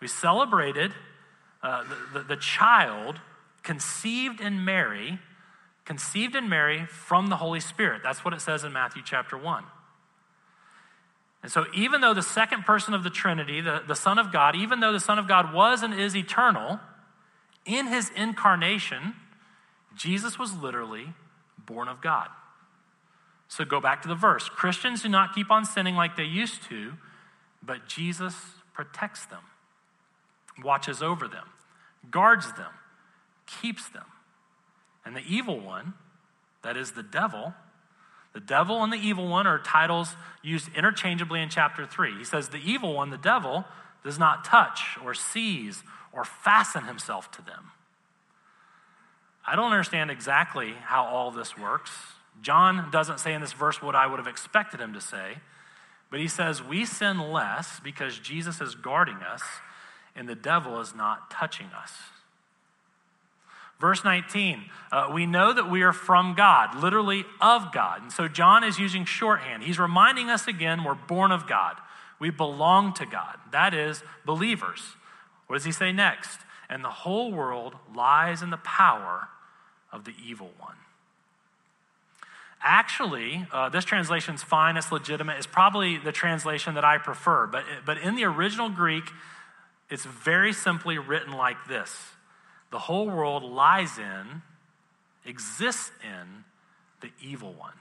We 0.01 0.09
celebrated 0.09 0.93
uh, 1.63 1.85
the, 2.13 2.19
the, 2.19 2.25
the 2.25 2.37
child 2.37 3.21
conceived 3.63 4.41
in 4.41 4.65
Mary 4.65 5.19
conceived 5.91 6.37
in 6.37 6.49
Mary 6.49 6.87
from 6.87 7.27
the 7.31 7.37
Holy 7.37 7.59
Spirit. 7.59 8.01
That's 8.05 8.25
what 8.25 8.33
it 8.33 8.41
says 8.41 8.63
in 8.63 8.73
Matthew 8.73 9.03
chapter 9.05 9.37
1. 9.37 9.65
And 11.43 11.51
so, 11.51 11.67
even 11.75 12.01
though 12.01 12.15
the 12.15 12.23
second 12.23 12.65
person 12.65 12.95
of 12.95 13.03
the 13.03 13.11
Trinity, 13.11 13.61
the, 13.61 13.83
the 13.85 13.97
Son 13.97 14.17
of 14.17 14.31
God, 14.31 14.55
even 14.55 14.79
though 14.79 14.93
the 14.93 15.01
Son 15.01 15.19
of 15.19 15.27
God 15.27 15.53
was 15.53 15.83
and 15.83 15.93
is 15.93 16.15
eternal, 16.15 16.79
in 17.67 17.89
his 17.89 18.09
incarnation, 18.15 19.15
Jesus 20.01 20.39
was 20.39 20.57
literally 20.57 21.13
born 21.59 21.87
of 21.87 22.01
God. 22.01 22.29
So, 23.49 23.67
go 23.67 23.83
back 23.83 24.01
to 24.01 24.09
the 24.09 24.15
verse 24.15 24.49
Christians 24.49 25.03
do 25.03 25.11
not 25.11 25.35
keep 25.35 25.51
on 25.51 25.67
sinning 25.67 25.95
like 25.95 26.17
they 26.17 26.25
used 26.25 26.63
to, 26.71 26.95
but 27.63 27.87
Jesus 27.87 28.35
protects 28.73 29.27
them, 29.27 29.43
watches 30.65 31.03
over 31.03 31.29
them, 31.29 31.49
guards 32.11 32.51
them, 32.55 32.73
keeps 33.61 33.91
them. 33.91 34.07
And 35.05 35.15
the 35.15 35.25
evil 35.29 35.61
one, 35.61 35.93
that 36.63 36.79
is 36.79 36.93
the 36.93 37.03
devil, 37.03 37.53
the 38.33 38.41
devil 38.41 38.83
and 38.83 38.91
the 38.91 38.97
evil 38.97 39.29
one 39.29 39.47
are 39.47 39.59
titles 39.59 40.17
used 40.43 40.71
interchangeably 40.75 41.43
in 41.43 41.51
chapter 41.51 41.85
3. 41.85 42.17
He 42.17 42.25
says 42.25 42.49
the 42.49 42.57
evil 42.65 42.95
one, 42.95 43.11
the 43.11 43.19
devil, 43.19 43.67
does 44.03 44.19
not 44.19 44.47
touch 44.47 44.97
or 45.05 45.13
seize 45.13 45.83
or 46.11 46.25
fasten 46.25 46.85
himself 46.85 47.31
to 47.33 47.43
them. 47.43 47.73
I 49.51 49.57
don't 49.57 49.73
understand 49.73 50.13
exactly 50.13 50.75
how 50.85 51.05
all 51.07 51.33
this 51.33 51.59
works. 51.59 51.91
John 52.41 52.89
doesn't 52.93 53.19
say 53.19 53.35
in 53.35 53.41
this 53.41 53.53
verse 53.53 53.83
what 53.83 53.97
I 53.97 54.07
would 54.07 54.21
have 54.21 54.29
expected 54.29 54.81
him 54.81 54.93
to 54.93 55.01
say, 55.01 55.39
but 56.09 56.21
he 56.21 56.29
says 56.29 56.63
we 56.63 56.85
sin 56.85 57.19
less 57.19 57.81
because 57.83 58.21
Jesus 58.21 58.61
is 58.61 58.77
guarding 58.77 59.17
us 59.17 59.43
and 60.15 60.29
the 60.29 60.37
devil 60.37 60.81
is 60.81 60.95
not 60.95 61.33
touching 61.33 61.67
us. 61.77 61.91
Verse 63.81 64.05
19, 64.05 64.67
uh, 64.93 65.11
we 65.13 65.27
know 65.27 65.53
that 65.53 65.69
we 65.69 65.83
are 65.83 65.93
from 65.93 66.35
God, 66.35 66.81
literally 66.81 67.25
of 67.41 67.73
God. 67.73 68.03
And 68.03 68.13
so 68.13 68.29
John 68.29 68.63
is 68.63 68.79
using 68.79 69.05
shorthand. 69.05 69.65
He's 69.65 69.81
reminding 69.81 70.31
us 70.31 70.47
again 70.47 70.85
we're 70.85 70.95
born 70.95 71.33
of 71.33 71.49
God. 71.49 71.75
We 72.21 72.31
belong 72.31 72.93
to 72.95 73.05
God. 73.05 73.37
That 73.51 73.75
is, 73.75 74.05
believers. 74.25 74.81
What 75.49 75.57
does 75.57 75.65
he 75.65 75.73
say 75.73 75.91
next? 75.91 76.39
And 76.69 76.85
the 76.85 76.91
whole 76.91 77.33
world 77.33 77.75
lies 77.93 78.43
in 78.43 78.51
the 78.51 78.59
power 78.59 79.27
of 79.93 80.05
the 80.05 80.15
evil 80.25 80.51
one. 80.59 80.77
Actually, 82.63 83.47
uh, 83.53 83.71
this 83.71 83.85
translation's 83.85 84.43
fine, 84.43 84.77
it's 84.77 84.93
legitimate. 84.93 85.39
It's 85.39 85.47
probably 85.47 85.97
the 85.97 86.13
translation 86.13 86.75
that 86.75 86.85
I 86.85 86.99
prefer. 86.99 87.47
But, 87.47 87.65
but 87.87 87.97
in 87.99 88.17
the 88.17 88.25
original 88.25 88.69
Greek, 88.69 89.05
it's 89.89 90.05
very 90.05 90.53
simply 90.53 90.99
written 90.99 91.33
like 91.33 91.57
this 91.69 91.97
the 92.71 92.79
whole 92.79 93.07
world 93.07 93.43
lies 93.43 93.99
in, 93.99 94.43
exists 95.27 95.91
in 96.05 96.45
the 97.01 97.11
evil 97.21 97.53
one. 97.53 97.73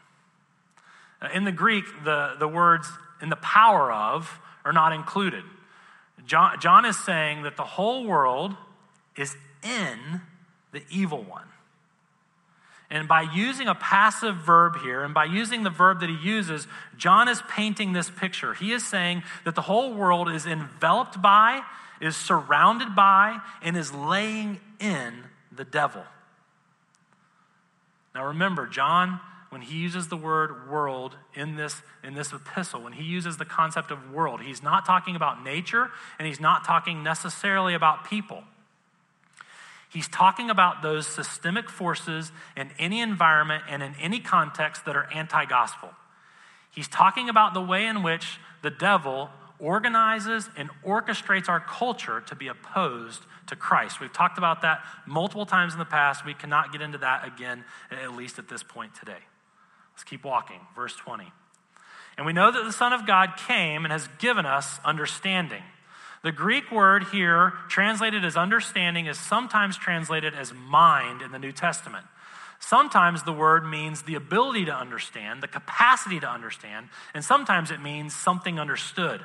In 1.34 1.44
the 1.44 1.52
Greek, 1.52 1.86
the, 2.04 2.36
the 2.40 2.48
words 2.48 2.90
in 3.22 3.30
the 3.30 3.36
power 3.36 3.92
of 3.92 4.40
are 4.66 4.74
not 4.74 4.94
included. 4.94 5.44
John, 6.26 6.60
John 6.60 6.86
is 6.86 6.98
saying 6.98 7.44
that 7.44 7.58
the 7.58 7.64
whole 7.64 8.06
world 8.06 8.56
is 9.16 9.36
in 9.62 10.22
the 10.72 10.82
evil 10.90 11.24
one. 11.24 11.46
And 12.92 13.08
by 13.08 13.22
using 13.22 13.68
a 13.68 13.76
passive 13.76 14.38
verb 14.38 14.80
here, 14.82 15.04
and 15.04 15.14
by 15.14 15.26
using 15.26 15.64
the 15.64 15.70
verb 15.70 16.00
that 16.00 16.10
he 16.10 16.16
uses, 16.16 16.68
John 16.98 17.28
is 17.28 17.42
painting 17.48 17.94
this 17.94 18.10
picture. 18.10 18.56
He 18.56 18.72
is 18.72 18.86
saying 18.86 19.24
that 19.46 19.54
the 19.54 19.62
whole 19.62 19.94
world 19.94 20.30
is 20.30 20.46
enveloped 20.46 21.22
by 21.22 21.62
is 22.02 22.16
surrounded 22.16 22.96
by 22.96 23.40
and 23.62 23.76
is 23.76 23.94
laying 23.94 24.60
in 24.80 25.26
the 25.52 25.66
devil. 25.66 26.04
Now 28.16 28.26
remember, 28.26 28.66
John 28.66 29.20
when 29.50 29.62
he 29.62 29.78
uses 29.78 30.08
the 30.08 30.18
word 30.18 30.70
world 30.70 31.16
in 31.34 31.56
this, 31.56 31.82
in 32.04 32.14
this 32.14 32.32
epistle, 32.32 32.84
when 32.84 32.94
he 32.94 33.04
uses 33.04 33.38
the 33.38 33.46
concept 33.46 33.90
of 33.90 34.12
world, 34.12 34.42
he's 34.42 34.62
not 34.62 34.86
talking 34.86 35.16
about 35.16 35.44
nature 35.44 35.90
and 36.20 36.28
he's 36.28 36.40
not 36.40 36.64
talking 36.66 37.02
necessarily 37.04 37.74
about 37.74 38.06
people. 38.06 38.44
He's 39.90 40.08
talking 40.08 40.50
about 40.50 40.84
those 40.84 41.08
systemic 41.08 41.70
forces 41.70 42.32
in 42.56 42.70
any 42.78 43.02
environment 43.02 43.64
and 43.68 43.82
in 43.82 43.96
any 44.00 44.20
context 44.20 44.86
that 44.86 44.96
are 44.96 45.12
anti 45.12 45.46
gospel. 45.46 45.90
He's 46.72 46.88
talking 46.88 47.28
about 47.28 47.54
the 47.54 47.62
way 47.62 47.88
in 47.88 48.04
which 48.04 48.40
the 48.62 48.70
devil 48.70 49.30
organizes 49.58 50.50
and 50.56 50.70
orchestrates 50.86 51.50
our 51.50 51.60
culture 51.60 52.22
to 52.22 52.36
be 52.36 52.48
opposed 52.48 53.24
to 53.48 53.56
Christ. 53.56 54.00
We've 54.00 54.14
talked 54.14 54.38
about 54.38 54.62
that 54.62 54.82
multiple 55.06 55.46
times 55.46 55.74
in 55.74 55.80
the 55.80 55.86
past. 55.86 56.26
We 56.26 56.34
cannot 56.36 56.72
get 56.72 56.82
into 56.82 57.00
that 57.00 57.28
again, 57.28 57.66
at 57.92 58.16
least 58.16 58.40
at 58.40 58.48
this 58.48 58.64
point 58.64 58.94
today. 58.96 59.18
Let's 59.94 60.04
keep 60.04 60.24
walking. 60.24 60.60
Verse 60.76 60.96
20. 60.96 61.26
And 62.16 62.26
we 62.26 62.34
know 62.34 62.52
that 62.52 62.64
the 62.64 62.72
Son 62.72 62.94
of 62.94 63.08
God 63.08 63.32
came 63.48 63.86
and 63.86 63.92
has 63.92 64.08
given 64.20 64.46
us 64.46 64.80
understanding. 64.86 65.64
The 66.22 66.32
Greek 66.32 66.72
word 66.72 67.06
here, 67.12 67.54
translated 67.70 68.26
as 68.26 68.36
understanding, 68.36 69.06
is 69.06 69.18
sometimes 69.18 69.78
translated 69.78 70.34
as 70.34 70.54
mind 70.54 71.22
in 71.22 71.32
the 71.32 71.40
New 71.40 71.54
Testament. 71.54 72.06
Sometimes 72.60 73.24
the 73.24 73.32
word 73.32 73.66
means 73.66 74.02
the 74.02 74.16
ability 74.16 74.66
to 74.66 74.76
understand, 74.76 75.42
the 75.42 75.48
capacity 75.48 76.20
to 76.20 76.30
understand, 76.30 76.90
and 77.14 77.24
sometimes 77.24 77.72
it 77.72 77.82
means 77.82 78.14
something 78.14 78.60
understood. 78.60 79.22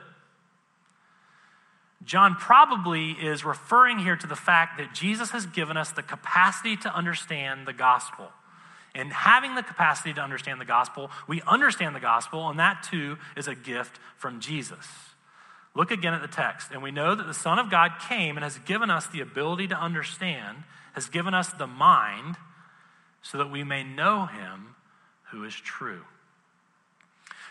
John 2.05 2.37
probably 2.37 3.13
is 3.13 3.45
referring 3.45 3.99
here 3.99 4.15
to 4.15 4.27
the 4.27 4.37
fact 4.37 4.79
that 4.79 4.95
Jesus 4.95 5.31
has 5.31 5.47
given 5.47 5.77
us 5.77 5.91
the 5.91 6.03
capacity 6.03 6.77
to 6.77 6.95
understand 6.95 7.67
the 7.67 7.73
gospel. 7.73 8.29
And 8.95 9.13
having 9.13 9.57
the 9.57 9.63
capacity 9.63 10.15
to 10.15 10.21
understand 10.21 10.61
the 10.61 10.65
gospel, 10.65 11.11
we 11.27 11.43
understand 11.43 11.97
the 11.97 12.01
gospel, 12.01 12.49
and 12.49 12.61
that 12.61 12.87
too 12.89 13.17
is 13.37 13.49
a 13.49 13.55
gift 13.57 13.99
from 14.17 14.39
Jesus. 14.39 14.87
Look 15.75 15.91
again 15.91 16.15
at 16.15 16.23
the 16.23 16.29
text, 16.29 16.71
and 16.71 16.83
we 16.83 16.93
know 16.93 17.15
that 17.15 17.27
the 17.27 17.35
Son 17.35 17.59
of 17.59 17.71
God 17.71 17.93
came 18.09 18.37
and 18.37 18.45
has 18.45 18.59
given 18.59 18.91
us 18.91 19.07
the 19.09 19.21
ability 19.21 19.69
to 19.69 19.77
understand, 19.77 20.59
has 20.93 21.09
given 21.09 21.35
us 21.35 21.53
the 21.53 21.67
mind, 21.67 22.37
so 23.23 23.39
that 23.39 23.51
we 23.51 23.65
may 23.65 23.83
know 23.83 24.27
him 24.27 24.77
who 25.31 25.45
is 25.45 25.55
true. 25.55 26.03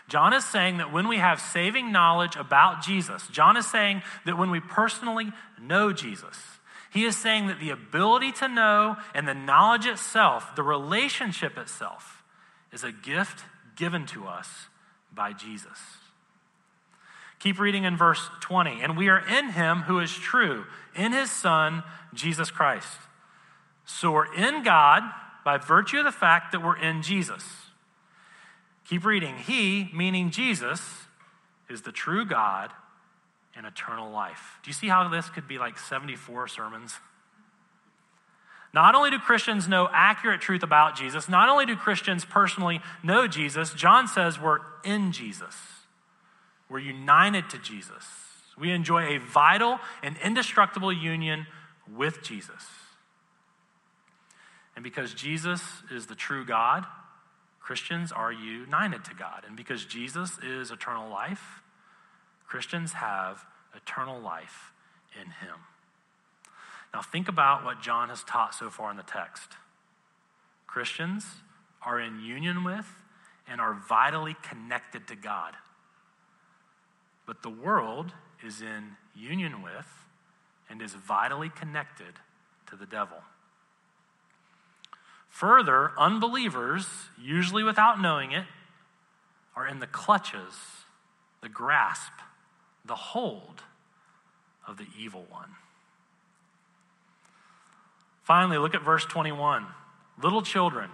John 0.08 0.32
is 0.32 0.44
saying 0.44 0.78
that 0.78 0.92
when 0.92 1.08
we 1.08 1.16
have 1.16 1.40
saving 1.40 1.92
knowledge 1.92 2.36
about 2.36 2.82
Jesus, 2.82 3.26
John 3.28 3.56
is 3.56 3.70
saying 3.70 4.02
that 4.24 4.38
when 4.38 4.50
we 4.50 4.60
personally 4.60 5.32
know 5.60 5.92
Jesus, 5.92 6.38
he 6.92 7.04
is 7.04 7.16
saying 7.16 7.48
that 7.48 7.58
the 7.58 7.70
ability 7.70 8.32
to 8.32 8.48
know 8.48 8.96
and 9.14 9.26
the 9.26 9.34
knowledge 9.34 9.86
itself, 9.86 10.54
the 10.54 10.62
relationship 10.62 11.58
itself, 11.58 12.22
is 12.72 12.84
a 12.84 12.92
gift 12.92 13.44
given 13.76 14.06
to 14.06 14.26
us 14.26 14.68
by 15.12 15.32
Jesus. 15.32 15.78
Keep 17.44 17.60
reading 17.60 17.84
in 17.84 17.94
verse 17.94 18.30
20. 18.40 18.80
And 18.80 18.96
we 18.96 19.10
are 19.10 19.18
in 19.18 19.50
him 19.50 19.82
who 19.82 19.98
is 19.98 20.14
true, 20.14 20.64
in 20.96 21.12
his 21.12 21.30
Son, 21.30 21.82
Jesus 22.14 22.50
Christ. 22.50 22.88
So 23.84 24.12
we're 24.12 24.34
in 24.34 24.62
God 24.62 25.02
by 25.44 25.58
virtue 25.58 25.98
of 25.98 26.06
the 26.06 26.10
fact 26.10 26.52
that 26.52 26.64
we're 26.64 26.78
in 26.78 27.02
Jesus. 27.02 27.44
Keep 28.88 29.04
reading. 29.04 29.36
He, 29.36 29.90
meaning 29.92 30.30
Jesus, 30.30 30.80
is 31.68 31.82
the 31.82 31.92
true 31.92 32.24
God 32.24 32.72
and 33.54 33.66
eternal 33.66 34.10
life. 34.10 34.58
Do 34.62 34.70
you 34.70 34.74
see 34.74 34.88
how 34.88 35.06
this 35.08 35.28
could 35.28 35.46
be 35.46 35.58
like 35.58 35.78
74 35.78 36.48
sermons? 36.48 36.94
Not 38.72 38.94
only 38.94 39.10
do 39.10 39.18
Christians 39.18 39.68
know 39.68 39.86
accurate 39.92 40.40
truth 40.40 40.62
about 40.62 40.96
Jesus, 40.96 41.28
not 41.28 41.50
only 41.50 41.66
do 41.66 41.76
Christians 41.76 42.24
personally 42.24 42.80
know 43.02 43.28
Jesus, 43.28 43.74
John 43.74 44.08
says 44.08 44.40
we're 44.40 44.60
in 44.82 45.12
Jesus. 45.12 45.54
We're 46.68 46.78
united 46.78 47.50
to 47.50 47.58
Jesus. 47.58 48.04
We 48.58 48.70
enjoy 48.70 49.16
a 49.16 49.18
vital 49.18 49.78
and 50.02 50.16
indestructible 50.22 50.92
union 50.92 51.46
with 51.94 52.22
Jesus. 52.22 52.66
And 54.76 54.82
because 54.82 55.14
Jesus 55.14 55.62
is 55.90 56.06
the 56.06 56.14
true 56.14 56.44
God, 56.44 56.86
Christians 57.60 58.12
are 58.12 58.32
united 58.32 59.04
to 59.06 59.14
God. 59.14 59.44
And 59.46 59.56
because 59.56 59.84
Jesus 59.84 60.38
is 60.42 60.70
eternal 60.70 61.08
life, 61.10 61.62
Christians 62.46 62.92
have 62.94 63.44
eternal 63.74 64.20
life 64.20 64.72
in 65.20 65.26
him. 65.26 65.56
Now, 66.92 67.02
think 67.02 67.28
about 67.28 67.64
what 67.64 67.82
John 67.82 68.08
has 68.08 68.22
taught 68.22 68.54
so 68.54 68.70
far 68.70 68.90
in 68.90 68.96
the 68.96 69.02
text. 69.02 69.52
Christians 70.66 71.24
are 71.82 72.00
in 72.00 72.20
union 72.20 72.64
with 72.64 72.86
and 73.48 73.60
are 73.60 73.74
vitally 73.74 74.36
connected 74.42 75.08
to 75.08 75.16
God. 75.16 75.54
But 77.26 77.42
the 77.42 77.50
world 77.50 78.12
is 78.44 78.60
in 78.60 78.96
union 79.14 79.62
with 79.62 79.86
and 80.68 80.82
is 80.82 80.94
vitally 80.94 81.48
connected 81.48 82.14
to 82.68 82.76
the 82.76 82.86
devil. 82.86 83.18
Further, 85.28 85.92
unbelievers, 85.98 86.86
usually 87.20 87.64
without 87.64 88.00
knowing 88.00 88.32
it, 88.32 88.44
are 89.56 89.66
in 89.66 89.80
the 89.80 89.86
clutches, 89.86 90.84
the 91.42 91.48
grasp, 91.48 92.12
the 92.84 92.94
hold 92.94 93.62
of 94.66 94.76
the 94.76 94.86
evil 94.98 95.24
one. 95.28 95.50
Finally, 98.22 98.58
look 98.58 98.74
at 98.74 98.82
verse 98.82 99.04
21. 99.04 99.66
Little 100.22 100.42
children, 100.42 100.90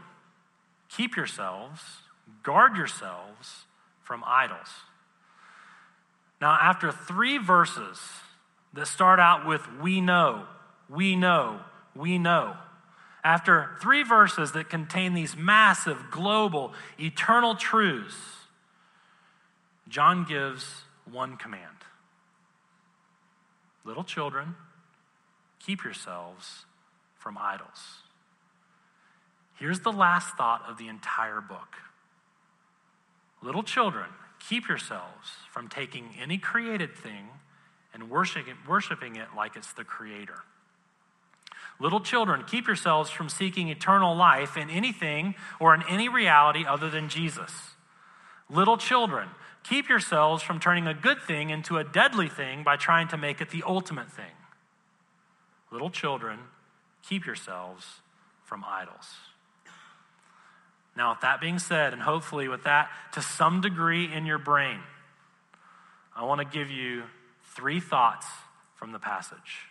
keep 0.88 1.16
yourselves, 1.16 1.80
guard 2.42 2.76
yourselves 2.76 3.64
from 4.02 4.25
idols. 4.26 4.68
Now, 6.40 6.59
after 6.61 6.90
three 6.90 7.38
verses 7.38 8.00
that 8.73 8.87
start 8.87 9.20
out 9.20 9.47
with, 9.47 9.62
we 9.80 10.00
know, 10.00 10.44
we 10.88 11.16
know, 11.16 11.61
we 11.94 12.18
know, 12.18 12.56
after 13.23 13.70
three 13.82 14.02
verses 14.02 14.52
that 14.52 14.70
contain 14.70 15.12
these 15.12 15.37
massive, 15.37 16.11
global, 16.11 16.73
eternal 16.99 17.54
truths, 17.54 18.16
John 19.88 20.25
gives 20.25 20.82
one 21.11 21.37
command 21.37 21.66
Little 23.82 24.04
children, 24.04 24.56
keep 25.59 25.82
yourselves 25.82 26.66
from 27.16 27.38
idols. 27.38 28.02
Here's 29.59 29.80
the 29.80 29.92
last 29.92 30.37
thought 30.37 30.62
of 30.68 30.78
the 30.78 30.88
entire 30.88 31.40
book 31.40 31.76
Little 33.42 33.62
children, 33.62 34.09
keep 34.49 34.68
yourselves 34.68 35.28
from 35.52 35.68
taking 35.68 36.11
any 36.20 36.38
created 36.38 36.97
thing 36.97 37.28
and 37.92 38.11
worshiping 38.11 39.16
it 39.16 39.28
like 39.37 39.56
it's 39.56 39.73
the 39.73 39.85
creator. 39.85 40.42
Little 41.78 42.00
children, 42.00 42.44
keep 42.47 42.66
yourselves 42.66 43.11
from 43.11 43.28
seeking 43.28 43.68
eternal 43.68 44.14
life 44.14 44.56
in 44.56 44.68
anything 44.68 45.35
or 45.59 45.75
in 45.75 45.82
any 45.88 46.09
reality 46.09 46.64
other 46.66 46.90
than 46.90 47.09
Jesus. 47.09 47.52
Little 48.50 48.76
children, 48.76 49.28
keep 49.62 49.88
yourselves 49.88 50.42
from 50.42 50.61
turning 50.61 50.87
a 50.87 50.94
good 50.94 51.23
thing 51.23 51.50
into 51.50 51.78
a 51.78 51.85
deadly 51.85 52.28
thing 52.28 52.62
by 52.62 52.76
trying 52.76 53.09
to 53.09 53.16
make 53.16 53.40
it 53.40 53.50
the 53.50 53.62
ultimate 53.66 54.11
thing. 54.11 54.32
Little 55.73 55.90
children, 55.90 56.40
keep 57.02 57.25
yourselves 57.25 58.00
from 58.44 58.64
idols. 58.68 59.14
Now, 60.97 61.12
with 61.12 61.20
that 61.20 61.40
being 61.40 61.59
said, 61.59 61.92
and 61.92 62.02
hopefully 62.02 62.49
with 62.49 62.64
that 62.64 62.90
to 63.12 63.23
some 63.23 63.61
degree 63.61 64.12
in 64.12 64.26
your 64.26 64.38
brain, 64.38 64.80
I 66.14 66.25
want 66.25 66.40
to 66.40 66.59
give 66.59 66.70
you 66.70 67.04
three 67.54 67.80
thoughts 67.80 68.26
from 68.75 68.92
the 68.92 68.99
passage. 68.99 69.66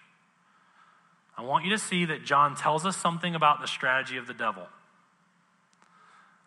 I 1.38 1.42
want 1.44 1.66
you 1.66 1.72
to 1.72 1.78
see 1.78 2.06
that 2.06 2.26
John 2.26 2.56
tells 2.56 2.86
us 2.86 2.98
something 2.98 3.36
about 3.36 3.62
the 3.62 3.68
strategy 3.68 4.18
of 4.18 4.28
the 4.28 4.34
devil. 4.34 4.68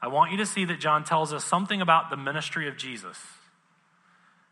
I 0.02 0.09
want 0.09 0.33
you 0.33 0.38
to 0.38 0.47
see 0.47 0.64
that 0.64 0.81
John 0.81 1.05
tells 1.05 1.33
us 1.33 1.45
something 1.45 1.81
about 1.81 2.11
the 2.11 2.17
ministry 2.17 2.69
of 2.69 2.76
Jesus. 2.76 3.19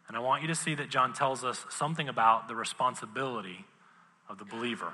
And 0.07 0.17
I 0.17 0.21
want 0.21 0.43
you 0.43 0.49
to 0.49 0.55
see 0.55 0.75
that 0.77 0.91
John 0.91 1.12
tells 1.12 1.45
us 1.45 1.65
something 1.71 2.09
about 2.09 2.49
the 2.49 2.55
responsibility 2.55 3.65
of 4.29 4.39
the 4.39 4.45
believer. 4.45 4.93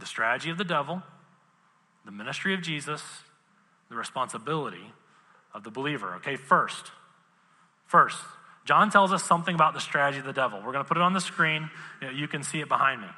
The 0.00 0.06
strategy 0.06 0.50
of 0.50 0.58
the 0.58 0.64
devil, 0.64 1.02
the 2.04 2.12
ministry 2.12 2.54
of 2.54 2.62
Jesus, 2.62 3.02
the 3.88 3.96
responsibility 3.96 4.92
of 5.52 5.64
the 5.64 5.70
believer. 5.70 6.14
Okay, 6.16 6.36
first, 6.36 6.90
first, 7.86 8.18
John 8.64 8.90
tells 8.90 9.12
us 9.12 9.22
something 9.22 9.54
about 9.54 9.74
the 9.74 9.80
strategy 9.80 10.18
of 10.18 10.24
the 10.24 10.32
devil. 10.32 10.58
We're 10.58 10.72
going 10.72 10.84
to 10.84 10.88
put 10.88 10.96
it 10.96 11.02
on 11.02 11.12
the 11.12 11.20
screen. 11.20 11.70
You 12.14 12.28
can 12.28 12.42
see 12.42 12.60
it 12.60 12.68
behind 12.68 13.02
me. 13.02 13.08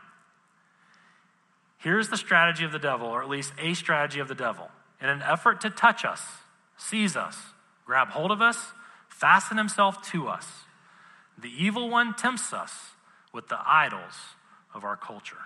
Here's 1.78 2.08
the 2.08 2.16
strategy 2.16 2.64
of 2.64 2.72
the 2.72 2.78
devil, 2.78 3.06
or 3.06 3.22
at 3.22 3.28
least 3.28 3.52
a 3.60 3.74
strategy 3.74 4.18
of 4.18 4.28
the 4.28 4.34
devil. 4.34 4.68
In 5.00 5.08
an 5.08 5.22
effort 5.22 5.60
to 5.60 5.70
touch 5.70 6.04
us, 6.04 6.20
seize 6.76 7.16
us, 7.16 7.36
grab 7.84 8.08
hold 8.08 8.32
of 8.32 8.42
us, 8.42 8.72
fasten 9.08 9.56
himself 9.56 10.02
to 10.10 10.26
us, 10.26 10.46
the 11.38 11.50
evil 11.50 11.90
one 11.90 12.14
tempts 12.14 12.52
us 12.52 12.72
with 13.32 13.48
the 13.48 13.58
idols 13.64 14.14
of 14.74 14.84
our 14.84 14.96
culture. 14.96 15.36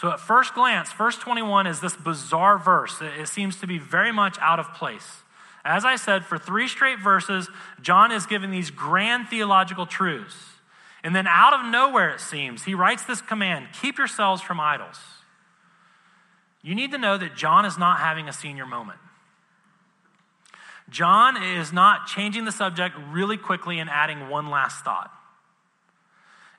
So, 0.00 0.12
at 0.12 0.20
first 0.20 0.54
glance, 0.54 0.92
verse 0.92 1.18
21 1.18 1.66
is 1.66 1.80
this 1.80 1.96
bizarre 1.96 2.56
verse. 2.56 3.02
It 3.02 3.26
seems 3.26 3.56
to 3.56 3.66
be 3.66 3.78
very 3.78 4.12
much 4.12 4.38
out 4.40 4.60
of 4.60 4.72
place. 4.74 5.22
As 5.64 5.84
I 5.84 5.96
said, 5.96 6.24
for 6.24 6.38
three 6.38 6.68
straight 6.68 7.00
verses, 7.00 7.50
John 7.82 8.12
is 8.12 8.24
giving 8.24 8.52
these 8.52 8.70
grand 8.70 9.26
theological 9.26 9.86
truths. 9.86 10.36
And 11.02 11.16
then, 11.16 11.26
out 11.26 11.52
of 11.52 11.68
nowhere, 11.68 12.10
it 12.10 12.20
seems, 12.20 12.62
he 12.62 12.76
writes 12.76 13.06
this 13.06 13.20
command 13.20 13.70
keep 13.82 13.98
yourselves 13.98 14.40
from 14.40 14.60
idols. 14.60 15.00
You 16.62 16.76
need 16.76 16.92
to 16.92 16.98
know 16.98 17.18
that 17.18 17.34
John 17.34 17.64
is 17.64 17.76
not 17.76 17.98
having 17.98 18.28
a 18.28 18.32
senior 18.32 18.66
moment. 18.66 19.00
John 20.88 21.42
is 21.42 21.72
not 21.72 22.06
changing 22.06 22.44
the 22.44 22.52
subject 22.52 22.94
really 23.10 23.36
quickly 23.36 23.80
and 23.80 23.90
adding 23.90 24.28
one 24.28 24.48
last 24.48 24.84
thought. 24.84 25.10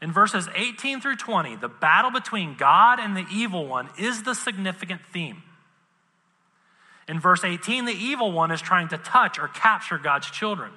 In 0.02 0.12
verses 0.12 0.48
18 0.56 1.02
through 1.02 1.18
20, 1.18 1.58
the 1.58 1.68
battle 1.68 2.12
between 2.12 2.56
God 2.56 3.00
and 3.00 3.18
the 3.18 3.26
evil 3.32 3.68
one 3.68 3.90
is 3.98 4.24
the 4.24 4.34
significant 4.34 5.02
theme. 5.12 5.44
In 7.08 7.20
verse 7.20 7.44
18, 7.44 7.86
the 7.86 7.92
evil 7.92 8.32
one 8.32 8.52
is 8.52 8.62
trying 8.62 8.88
to 8.90 8.98
touch 8.98 9.40
or 9.40 9.48
capture 9.48 9.98
God's 9.98 10.30
children. 10.30 10.72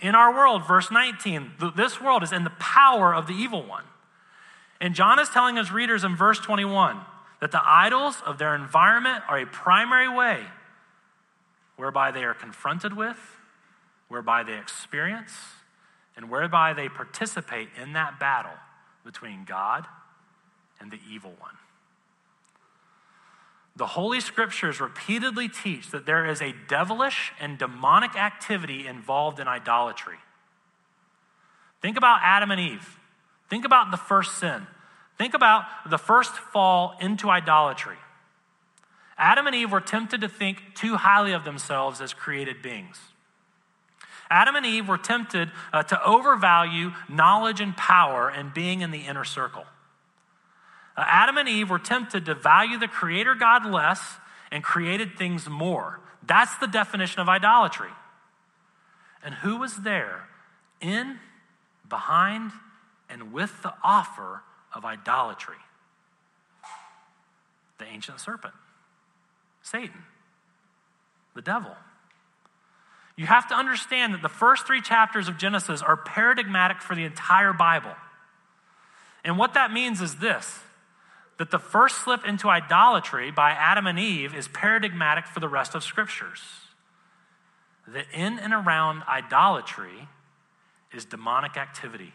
In 0.00 0.14
our 0.14 0.32
world, 0.34 0.66
verse 0.66 0.90
19, 0.90 1.52
this 1.76 2.00
world 2.00 2.22
is 2.22 2.32
in 2.32 2.44
the 2.44 2.50
power 2.50 3.14
of 3.14 3.26
the 3.26 3.34
evil 3.34 3.62
one. 3.62 3.84
And 4.80 4.94
John 4.94 5.18
is 5.18 5.28
telling 5.28 5.56
his 5.56 5.70
readers 5.70 6.02
in 6.02 6.16
verse 6.16 6.38
21 6.40 6.98
that 7.40 7.52
the 7.52 7.62
idols 7.64 8.16
of 8.26 8.38
their 8.38 8.54
environment 8.54 9.22
are 9.28 9.38
a 9.38 9.46
primary 9.46 10.08
way 10.08 10.44
whereby 11.76 12.10
they 12.10 12.24
are 12.24 12.34
confronted 12.34 12.96
with, 12.96 13.18
whereby 14.08 14.42
they 14.42 14.58
experience, 14.58 15.32
and 16.16 16.30
whereby 16.30 16.72
they 16.72 16.88
participate 16.88 17.68
in 17.80 17.92
that 17.94 18.18
battle 18.18 18.52
between 19.04 19.44
God 19.44 19.86
and 20.80 20.90
the 20.90 21.00
evil 21.10 21.34
one. 21.38 21.56
The 23.76 23.86
Holy 23.86 24.20
Scriptures 24.20 24.80
repeatedly 24.80 25.48
teach 25.48 25.90
that 25.90 26.06
there 26.06 26.26
is 26.26 26.40
a 26.40 26.54
devilish 26.68 27.32
and 27.40 27.58
demonic 27.58 28.14
activity 28.14 28.86
involved 28.86 29.40
in 29.40 29.48
idolatry. 29.48 30.18
Think 31.82 31.96
about 31.96 32.20
Adam 32.22 32.52
and 32.52 32.60
Eve. 32.60 32.98
Think 33.50 33.64
about 33.64 33.90
the 33.90 33.96
first 33.96 34.38
sin. 34.38 34.66
Think 35.18 35.34
about 35.34 35.64
the 35.88 35.98
first 35.98 36.32
fall 36.32 36.96
into 37.00 37.28
idolatry. 37.28 37.96
Adam 39.18 39.46
and 39.46 39.54
Eve 39.54 39.70
were 39.70 39.80
tempted 39.80 40.20
to 40.20 40.28
think 40.28 40.74
too 40.74 40.96
highly 40.96 41.32
of 41.32 41.44
themselves 41.44 42.00
as 42.00 42.12
created 42.12 42.62
beings. 42.62 43.00
Adam 44.30 44.56
and 44.56 44.66
Eve 44.66 44.88
were 44.88 44.98
tempted 44.98 45.50
uh, 45.72 45.82
to 45.82 46.04
overvalue 46.04 46.92
knowledge 47.08 47.60
and 47.60 47.76
power 47.76 48.28
and 48.28 48.54
being 48.54 48.80
in 48.80 48.90
the 48.90 49.00
inner 49.00 49.24
circle. 49.24 49.64
Uh, 50.96 51.04
Adam 51.06 51.36
and 51.36 51.48
Eve 51.48 51.70
were 51.70 51.78
tempted 51.78 52.24
to 52.26 52.34
value 52.34 52.78
the 52.78 52.88
Creator 52.88 53.34
God 53.34 53.66
less 53.66 54.16
and 54.50 54.62
created 54.62 55.16
things 55.18 55.48
more. 55.48 56.00
That's 56.26 56.56
the 56.58 56.66
definition 56.66 57.20
of 57.20 57.28
idolatry. 57.28 57.90
And 59.22 59.34
who 59.34 59.56
was 59.56 59.78
there 59.78 60.28
in, 60.80 61.18
behind, 61.88 62.52
and 63.08 63.32
with 63.32 63.62
the 63.62 63.74
offer 63.82 64.42
of 64.74 64.84
idolatry? 64.84 65.56
The 67.78 67.86
ancient 67.86 68.20
serpent, 68.20 68.54
Satan, 69.62 70.04
the 71.34 71.42
devil. 71.42 71.74
You 73.16 73.26
have 73.26 73.48
to 73.48 73.54
understand 73.54 74.12
that 74.14 74.22
the 74.22 74.28
first 74.28 74.66
three 74.66 74.80
chapters 74.80 75.28
of 75.28 75.38
Genesis 75.38 75.82
are 75.82 75.96
paradigmatic 75.96 76.80
for 76.80 76.94
the 76.94 77.04
entire 77.04 77.52
Bible. 77.52 77.94
And 79.24 79.38
what 79.38 79.54
that 79.54 79.72
means 79.72 80.00
is 80.00 80.16
this 80.16 80.60
that 81.36 81.50
the 81.50 81.58
first 81.58 82.04
slip 82.04 82.24
into 82.24 82.48
idolatry 82.48 83.32
by 83.32 83.50
Adam 83.50 83.88
and 83.88 83.98
Eve 83.98 84.36
is 84.36 84.46
paradigmatic 84.48 85.26
for 85.26 85.40
the 85.40 85.48
rest 85.48 85.74
of 85.74 85.82
scriptures. 85.82 86.40
That 87.88 88.06
in 88.12 88.38
and 88.38 88.54
around 88.54 89.02
idolatry 89.08 90.08
is 90.92 91.04
demonic 91.04 91.56
activity. 91.56 92.12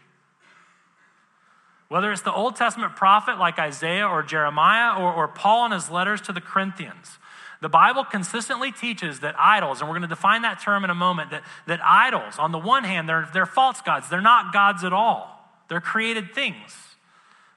Whether 1.88 2.12
it's 2.12 2.22
the 2.22 2.32
Old 2.32 2.56
Testament 2.56 2.96
prophet 2.96 3.38
like 3.38 3.58
Isaiah 3.58 4.06
or 4.06 4.22
Jeremiah 4.22 4.98
or, 4.98 5.12
or 5.12 5.28
Paul 5.28 5.66
in 5.66 5.72
his 5.72 5.90
letters 5.90 6.20
to 6.22 6.32
the 6.32 6.40
Corinthians, 6.40 7.18
the 7.60 7.68
Bible 7.68 8.04
consistently 8.04 8.72
teaches 8.72 9.20
that 9.20 9.34
idols, 9.38 9.80
and 9.80 9.88
we're 9.88 9.94
going 9.94 10.08
to 10.08 10.14
define 10.14 10.42
that 10.42 10.60
term 10.62 10.82
in 10.82 10.90
a 10.90 10.94
moment, 10.94 11.30
that, 11.30 11.42
that 11.66 11.80
idols, 11.84 12.38
on 12.38 12.52
the 12.52 12.58
one 12.58 12.84
hand, 12.84 13.08
they're, 13.08 13.28
they're 13.34 13.46
false 13.46 13.82
gods. 13.82 14.08
They're 14.08 14.22
not 14.22 14.52
gods 14.52 14.82
at 14.82 14.92
all, 14.92 15.50
they're 15.68 15.80
created 15.80 16.34
things. 16.34 16.76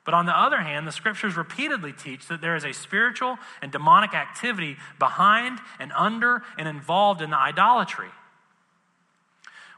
But 0.05 0.13
on 0.13 0.25
the 0.25 0.37
other 0.37 0.59
hand, 0.59 0.85
the 0.85 0.91
scriptures 0.91 1.37
repeatedly 1.37 1.93
teach 1.93 2.27
that 2.27 2.41
there 2.41 2.57
is 2.57 2.65
a 2.65 2.73
spiritual 2.73 3.37
and 3.61 3.71
demonic 3.71 4.13
activity 4.13 4.75
behind 4.99 5.59
and 5.79 5.93
under 5.93 6.41
and 6.57 6.67
involved 6.67 7.21
in 7.21 7.29
the 7.29 7.37
idolatry. 7.37 8.09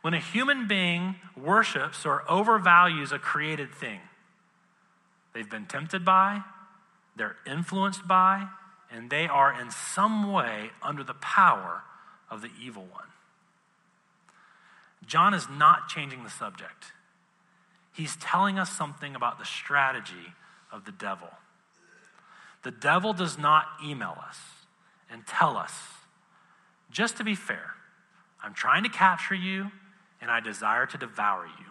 When 0.01 0.15
a 0.15 0.19
human 0.19 0.67
being 0.67 1.17
worships 1.38 2.07
or 2.07 2.23
overvalues 2.27 3.11
a 3.11 3.19
created 3.19 3.71
thing, 3.71 3.99
they've 5.33 5.49
been 5.49 5.67
tempted 5.67 6.03
by, 6.03 6.41
they're 7.15 7.35
influenced 7.45 8.07
by, 8.07 8.47
and 8.95 9.10
they 9.10 9.27
are 9.27 9.60
in 9.60 9.69
some 9.69 10.31
way 10.31 10.71
under 10.81 11.03
the 11.03 11.15
power 11.15 11.84
of 12.31 12.41
the 12.41 12.49
evil 12.63 12.88
one. 12.89 13.08
John 15.05 15.34
is 15.34 15.47
not 15.49 15.89
changing 15.89 16.23
the 16.23 16.29
subject. 16.29 16.93
He's 17.93 18.15
telling 18.15 18.58
us 18.58 18.71
something 18.71 19.13
about 19.13 19.38
the 19.38 19.43
strategy 19.45 20.34
of 20.71 20.86
the 20.86 20.93
devil. 20.93 21.27
The 22.63 22.71
devil 22.71 23.12
does 23.12 23.38
not 23.38 23.65
email 23.86 24.17
us 24.25 24.39
and 25.12 25.27
tell 25.27 25.58
us, 25.58 25.73
just 26.89 27.17
to 27.17 27.25
be 27.25 27.36
fair, 27.36 27.71
I'm 28.41 28.53
trying 28.53 28.84
to 28.84 28.89
capture 28.89 29.36
you 29.36 29.71
and 30.21 30.31
I 30.31 30.39
desire 30.39 30.86
to 30.86 30.97
devour 30.97 31.45
you. 31.45 31.65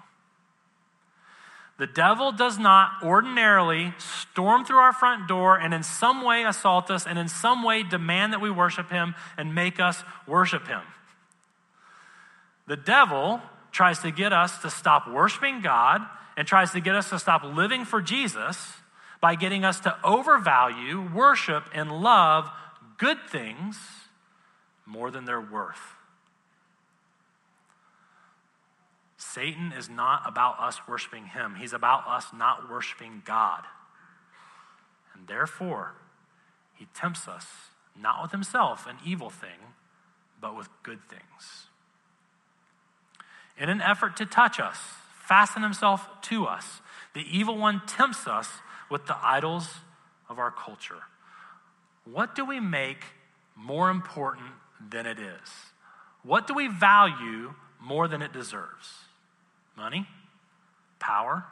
The 1.76 1.86
devil 1.88 2.30
does 2.30 2.58
not 2.58 3.02
ordinarily 3.02 3.94
storm 3.98 4.64
through 4.64 4.78
our 4.78 4.92
front 4.92 5.26
door 5.26 5.58
and 5.58 5.74
in 5.74 5.82
some 5.82 6.22
way 6.22 6.44
assault 6.44 6.90
us 6.90 7.06
and 7.06 7.18
in 7.18 7.28
some 7.28 7.64
way 7.64 7.82
demand 7.82 8.32
that 8.32 8.40
we 8.40 8.50
worship 8.50 8.90
him 8.90 9.14
and 9.36 9.54
make 9.54 9.80
us 9.80 10.04
worship 10.26 10.68
him. 10.68 10.82
The 12.66 12.76
devil 12.76 13.42
tries 13.72 13.98
to 14.00 14.12
get 14.12 14.32
us 14.32 14.58
to 14.58 14.70
stop 14.70 15.08
worshiping 15.08 15.60
God 15.60 16.00
and 16.36 16.46
tries 16.46 16.70
to 16.72 16.80
get 16.80 16.94
us 16.94 17.10
to 17.10 17.18
stop 17.18 17.42
living 17.42 17.84
for 17.84 18.00
Jesus 18.00 18.74
by 19.20 19.34
getting 19.34 19.64
us 19.64 19.80
to 19.80 19.96
overvalue, 20.04 21.10
worship, 21.12 21.64
and 21.74 21.90
love 21.90 22.48
good 22.98 23.18
things 23.28 23.78
more 24.86 25.10
than 25.10 25.24
their 25.24 25.40
worth. 25.40 25.80
Satan 29.34 29.72
is 29.76 29.90
not 29.90 30.22
about 30.26 30.60
us 30.60 30.86
worshiping 30.86 31.26
him, 31.26 31.56
he's 31.56 31.72
about 31.72 32.06
us 32.06 32.26
not 32.32 32.70
worshiping 32.70 33.22
God. 33.24 33.64
And 35.12 35.26
therefore, 35.26 35.94
he 36.74 36.86
tempts 36.94 37.26
us 37.26 37.46
not 38.00 38.22
with 38.22 38.30
himself, 38.30 38.86
an 38.86 38.96
evil 39.04 39.30
thing, 39.30 39.74
but 40.40 40.56
with 40.56 40.68
good 40.84 41.00
things. 41.08 41.66
In 43.58 43.68
an 43.68 43.80
effort 43.80 44.16
to 44.18 44.26
touch 44.26 44.60
us, 44.60 44.76
fasten 45.26 45.62
himself 45.62 46.08
to 46.22 46.46
us, 46.46 46.80
the 47.12 47.24
evil 47.28 47.56
one 47.56 47.82
tempts 47.86 48.28
us 48.28 48.48
with 48.88 49.06
the 49.06 49.16
idols 49.20 49.68
of 50.28 50.38
our 50.38 50.52
culture. 50.52 51.02
What 52.04 52.36
do 52.36 52.44
we 52.44 52.60
make 52.60 53.04
more 53.56 53.90
important 53.90 54.50
than 54.90 55.06
it 55.06 55.18
is? 55.18 55.50
What 56.22 56.46
do 56.46 56.54
we 56.54 56.68
value 56.68 57.54
more 57.80 58.06
than 58.06 58.22
it 58.22 58.32
deserves? 58.32 59.03
Money, 59.76 60.06
power, 60.98 61.44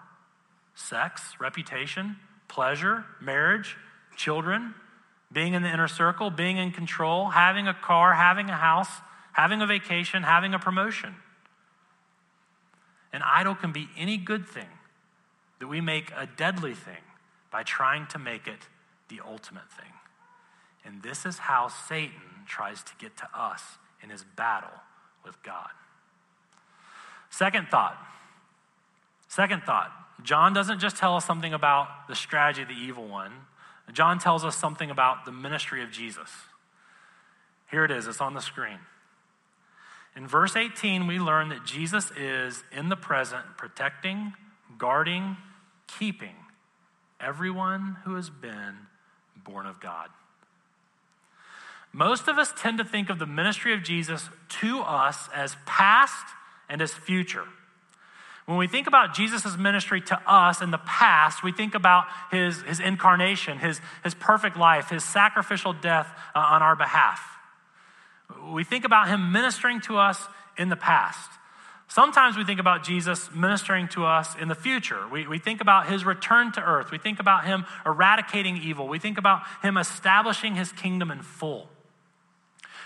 sex, 0.75 1.35
reputation, 1.41 2.17
pleasure, 2.49 3.05
marriage, 3.21 3.77
children, 4.17 4.75
being 5.33 5.55
in 5.55 5.63
the 5.63 5.73
inner 5.73 5.89
circle, 5.89 6.31
being 6.31 6.59
in 6.59 6.71
control, 6.71 7.31
having 7.31 7.67
a 7.67 7.75
car, 7.75 8.15
having 8.15 8.51
a 8.51 8.57
house, 8.57 8.91
having 9.33 9.63
a 9.63 9.67
vacation, 9.67 10.23
having 10.23 10.55
a 10.55 10.59
promotion. 10.59 11.15
An 13.13 13.23
idol 13.23 13.55
can 13.55 13.73
be 13.73 13.89
any 13.97 14.17
good 14.17 14.47
thing 14.47 14.69
that 15.59 15.69
we 15.69 15.81
make 15.81 16.11
a 16.17 16.27
deadly 16.27 16.75
thing 16.75 17.03
by 17.51 17.63
trying 17.63 18.07
to 18.09 18.19
make 18.19 18.47
it 18.47 18.69
the 19.09 19.21
ultimate 19.27 19.71
thing. 19.71 19.93
And 20.85 21.03
this 21.03 21.25
is 21.25 21.39
how 21.39 21.69
Satan 21.69 22.21
tries 22.47 22.83
to 22.83 22.93
get 22.99 23.17
to 23.19 23.29
us 23.35 23.63
in 24.03 24.11
his 24.11 24.25
battle 24.25 24.81
with 25.25 25.43
God. 25.43 25.71
Second 27.33 27.69
thought 27.69 27.99
Second 29.27 29.63
thought 29.63 29.91
John 30.23 30.53
doesn't 30.53 30.79
just 30.79 30.97
tell 30.97 31.17
us 31.17 31.25
something 31.25 31.53
about 31.53 32.07
the 32.07 32.15
strategy 32.15 32.63
of 32.63 32.69
the 32.69 32.75
evil 32.75 33.09
one, 33.09 33.33
John 33.93 34.19
tells 34.19 34.45
us 34.45 34.55
something 34.55 34.91
about 34.91 35.25
the 35.25 35.33
ministry 35.33 35.83
of 35.83 35.91
Jesus. 35.91 36.31
Here 37.71 37.85
it 37.85 37.91
is, 37.91 38.07
it's 38.07 38.21
on 38.21 38.35
the 38.35 38.41
screen. 38.41 38.79
In 40.15 40.29
verse 40.29 40.57
18, 40.57 41.07
we 41.07 41.19
learn 41.19 41.49
that 41.49 41.65
Jesus 41.65 42.11
is 42.13 42.63
in 42.71 42.91
the 42.91 42.97
present 42.97 43.45
protecting, 43.57 44.35
guarding, 44.79 45.39
keeping 45.99 46.35
everyone 47.19 47.97
who 48.05 48.15
has 48.15 48.29
been 48.29 48.77
born 49.43 49.67
of 49.67 49.81
God. 49.81 50.09
Most 51.93 52.29
of 52.29 52.39
us 52.39 52.53
tend 52.57 52.79
to 52.79 52.85
think 52.85 53.11
of 53.11 53.19
the 53.19 53.27
ministry 53.27 53.75
of 53.75 53.83
Jesus 53.83 54.29
to 54.61 54.81
us 54.81 55.29
as 55.35 55.57
past 55.67 56.27
and 56.73 56.83
as 56.83 56.93
future. 56.93 57.45
When 58.47 58.59
we 58.59 58.67
think 58.67 58.89
about 58.89 59.15
Jesus' 59.15 59.57
ministry 59.57 60.01
to 60.01 60.21
us 60.27 60.61
in 60.61 60.73
the 60.73 60.79
past, 60.79 61.45
we 61.45 61.53
think 61.53 61.77
about 61.77 62.07
his, 62.33 62.61
his 62.63 62.81
incarnation, 62.81 63.59
his, 63.59 63.81
his 64.03 64.15
perfect 64.15 64.57
life, 64.57 64.91
his 64.91 65.05
sacrificial 65.05 65.73
death 65.73 66.09
uh, 66.35 66.41
on 66.41 66.63
our 66.63 66.75
behalf. 66.75 67.21
We 68.51 68.65
think 68.65 68.85
about 68.85 69.09
him 69.09 69.31
ministering 69.31 69.81
to 69.83 69.99
us 69.99 70.27
in 70.59 70.71
the 70.71 70.77
past. 70.77 71.31
Sometimes 71.87 72.37
we 72.37 72.45
think 72.45 72.59
about 72.59 72.83
Jesus 72.83 73.31
ministering 73.35 73.87
to 73.89 74.07
us 74.07 74.35
in 74.41 74.49
the 74.49 74.55
future. 74.55 75.07
We, 75.13 75.27
we 75.27 75.39
think 75.39 75.61
about 75.61 75.89
his 75.89 76.05
return 76.05 76.51
to 76.53 76.63
earth. 76.63 76.91
We 76.91 76.99
think 76.99 77.21
about 77.21 77.45
him 77.45 77.67
eradicating 77.85 78.57
evil. 78.57 78.89
We 78.89 78.99
think 78.99 79.19
about 79.19 79.43
him 79.63 79.77
establishing 79.77 80.57
his 80.57 80.73
kingdom 80.73 81.11
in 81.11 81.21
full. 81.21 81.69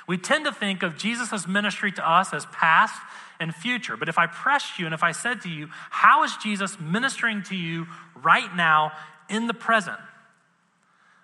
We 0.07 0.19
tend 0.19 0.45
to 0.45 0.53
think 0.53 0.83
of 0.83 0.97
Jesus' 0.97 1.47
ministry 1.47 1.91
to 1.93 2.09
us 2.09 2.33
as 2.33 2.47
past 2.47 3.01
and 3.41 3.55
future. 3.55 3.97
But 3.97 4.09
if 4.09 4.19
I 4.19 4.27
pressed 4.27 4.79
you 4.79 4.87
and 4.87 4.95
if 4.95 5.03
I 5.03 5.13
said 5.13 5.41
to 5.43 5.49
you, 5.49 5.69
How 5.91 6.23
is 6.25 6.37
Jesus 6.37 6.79
ministering 6.79 7.43
to 7.45 7.57
you 7.57 7.87
right 8.15 8.55
now 8.55 8.93
in 9.29 9.47
the 9.47 9.55
present? 9.55 9.99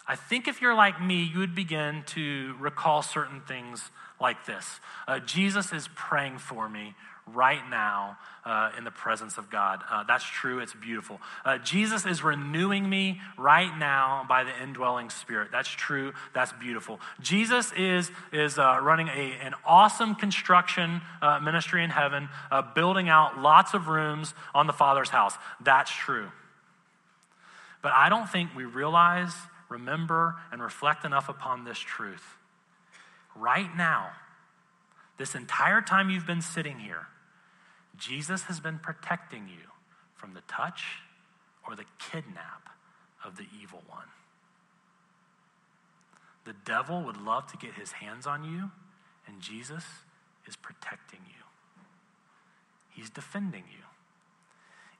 I 0.06 0.16
think 0.16 0.48
if 0.48 0.60
you're 0.60 0.74
like 0.74 1.00
me, 1.00 1.22
you 1.22 1.38
would 1.38 1.54
begin 1.54 2.02
to 2.08 2.54
recall 2.58 3.02
certain 3.02 3.40
things 3.40 3.90
like 4.20 4.46
this 4.46 4.80
uh, 5.08 5.18
Jesus 5.18 5.72
is 5.72 5.88
praying 5.94 6.38
for 6.38 6.68
me 6.68 6.94
right 7.26 7.62
now 7.70 8.18
uh, 8.44 8.70
in 8.76 8.84
the 8.84 8.90
presence 8.90 9.38
of 9.38 9.50
God. 9.50 9.82
Uh, 9.88 10.02
that's 10.04 10.24
true, 10.24 10.58
it's 10.58 10.74
beautiful. 10.74 11.20
Uh, 11.44 11.58
Jesus 11.58 12.04
is 12.04 12.22
renewing 12.22 12.88
me 12.88 13.20
right 13.38 13.76
now 13.78 14.26
by 14.28 14.44
the 14.44 14.50
indwelling 14.62 15.10
spirit. 15.10 15.50
That's 15.52 15.68
true, 15.68 16.12
that's 16.34 16.52
beautiful. 16.54 17.00
Jesus 17.20 17.72
is, 17.76 18.10
is 18.32 18.58
uh, 18.58 18.78
running 18.82 19.08
a, 19.08 19.32
an 19.42 19.54
awesome 19.64 20.14
construction 20.14 21.00
uh, 21.20 21.38
ministry 21.40 21.84
in 21.84 21.90
heaven, 21.90 22.28
uh, 22.50 22.62
building 22.74 23.08
out 23.08 23.38
lots 23.38 23.74
of 23.74 23.86
rooms 23.86 24.34
on 24.54 24.66
the 24.66 24.72
Father's 24.72 25.10
house. 25.10 25.34
That's 25.60 25.90
true. 25.90 26.28
But 27.82 27.92
I 27.92 28.08
don't 28.08 28.28
think 28.28 28.50
we 28.56 28.64
realize, 28.64 29.32
remember, 29.68 30.36
and 30.50 30.62
reflect 30.62 31.04
enough 31.04 31.28
upon 31.28 31.64
this 31.64 31.78
truth. 31.78 32.22
Right 33.34 33.74
now, 33.76 34.10
this 35.18 35.34
entire 35.34 35.80
time 35.80 36.10
you've 36.10 36.26
been 36.26 36.42
sitting 36.42 36.78
here, 36.78 37.06
Jesus 37.96 38.44
has 38.44 38.60
been 38.60 38.78
protecting 38.78 39.48
you 39.48 39.68
from 40.14 40.34
the 40.34 40.40
touch 40.48 40.84
or 41.66 41.76
the 41.76 41.84
kidnap 41.98 42.70
of 43.24 43.36
the 43.36 43.46
evil 43.60 43.82
one. 43.88 44.06
The 46.44 46.54
devil 46.64 47.02
would 47.02 47.16
love 47.16 47.46
to 47.52 47.56
get 47.56 47.74
his 47.74 47.92
hands 47.92 48.26
on 48.26 48.44
you, 48.44 48.70
and 49.26 49.40
Jesus 49.40 49.84
is 50.46 50.56
protecting 50.56 51.20
you. 51.26 51.44
He's 52.90 53.10
defending 53.10 53.64
you. 53.70 53.84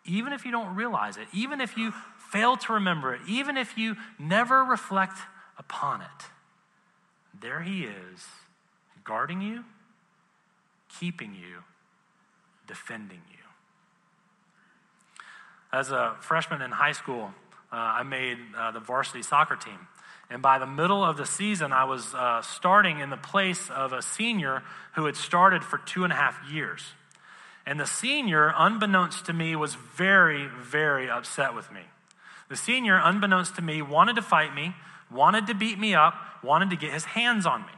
Even 0.05 0.33
if 0.33 0.45
you 0.45 0.51
don't 0.51 0.75
realize 0.75 1.17
it, 1.17 1.29
even 1.33 1.61
if 1.61 1.77
you 1.77 1.93
fail 2.31 2.57
to 2.57 2.73
remember 2.73 3.15
it, 3.15 3.21
even 3.29 3.57
if 3.57 3.77
you 3.77 3.97
never 4.19 4.65
reflect 4.65 5.19
upon 5.59 6.01
it, 6.01 6.09
there 7.39 7.63
he 7.63 7.85
is, 7.85 8.27
guarding 9.05 9.41
you, 9.41 9.65
keeping 10.99 11.35
you, 11.35 11.63
defending 12.67 13.21
you. 13.31 13.39
As 15.73 15.91
a 15.91 16.15
freshman 16.21 16.61
in 16.61 16.71
high 16.71 16.93
school, 16.93 17.33
uh, 17.73 17.77
I 17.77 18.03
made 18.03 18.39
uh, 18.57 18.73
the 18.73 18.81
varsity 18.81 19.23
soccer 19.23 19.57
team. 19.57 19.89
And 20.29 20.43
by 20.43 20.59
the 20.59 20.67
middle 20.67 21.05
of 21.05 21.17
the 21.17 21.27
season, 21.27 21.73
I 21.73 21.85
was 21.85 22.15
uh, 22.15 22.43
starting 22.43 23.01
in 23.01 23.11
the 23.11 23.17
place 23.17 23.71
of 23.71 23.93
a 23.93 24.03
senior 24.03 24.63
who 24.95 25.07
had 25.07 25.17
started 25.17 25.65
for 25.65 25.79
two 25.79 26.05
and 26.05 26.13
a 26.13 26.17
half 26.17 26.39
years. 26.51 26.93
And 27.67 27.79
the 27.79 27.87
senior, 27.87 28.53
unbeknownst 28.57 29.27
to 29.27 29.33
me, 29.33 29.57
was 29.57 29.75
very, 29.75 30.47
very 30.47 31.09
upset 31.09 31.55
with 31.55 31.71
me. 31.71 31.83
The 32.49 32.57
senior, 32.57 33.01
unbeknownst 33.03 33.57
to 33.57 33.63
me, 33.63 33.83
wanted 33.83 34.17
to 34.17 34.23
fight 34.23 34.55
me, 34.55 34.75
wanted 35.11 35.47
to 35.47 35.55
beat 35.55 35.79
me 35.79 35.95
up, 35.95 36.15
wanted 36.43 36.71
to 36.71 36.77
get 36.77 36.93
his 36.93 37.05
hands 37.05 37.47
on 37.47 37.63
me. 37.63 37.73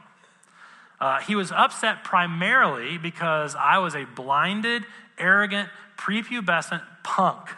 Uh, 0.99 1.19
he 1.19 1.35
was 1.35 1.51
upset 1.51 2.03
primarily 2.03 2.97
because 2.97 3.55
I 3.55 3.79
was 3.79 3.95
a 3.95 4.05
blinded, 4.05 4.83
arrogant, 5.17 5.69
prepubescent 5.97 6.81
punk. 7.03 7.49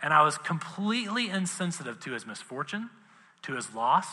And 0.00 0.12
I 0.12 0.22
was 0.22 0.38
completely 0.38 1.28
insensitive 1.28 2.00
to 2.00 2.12
his 2.12 2.26
misfortune, 2.26 2.90
to 3.42 3.54
his 3.54 3.74
loss, 3.74 4.06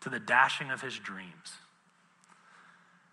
to 0.00 0.08
the 0.08 0.20
dashing 0.20 0.70
of 0.70 0.82
his 0.82 0.98
dreams. 0.98 1.58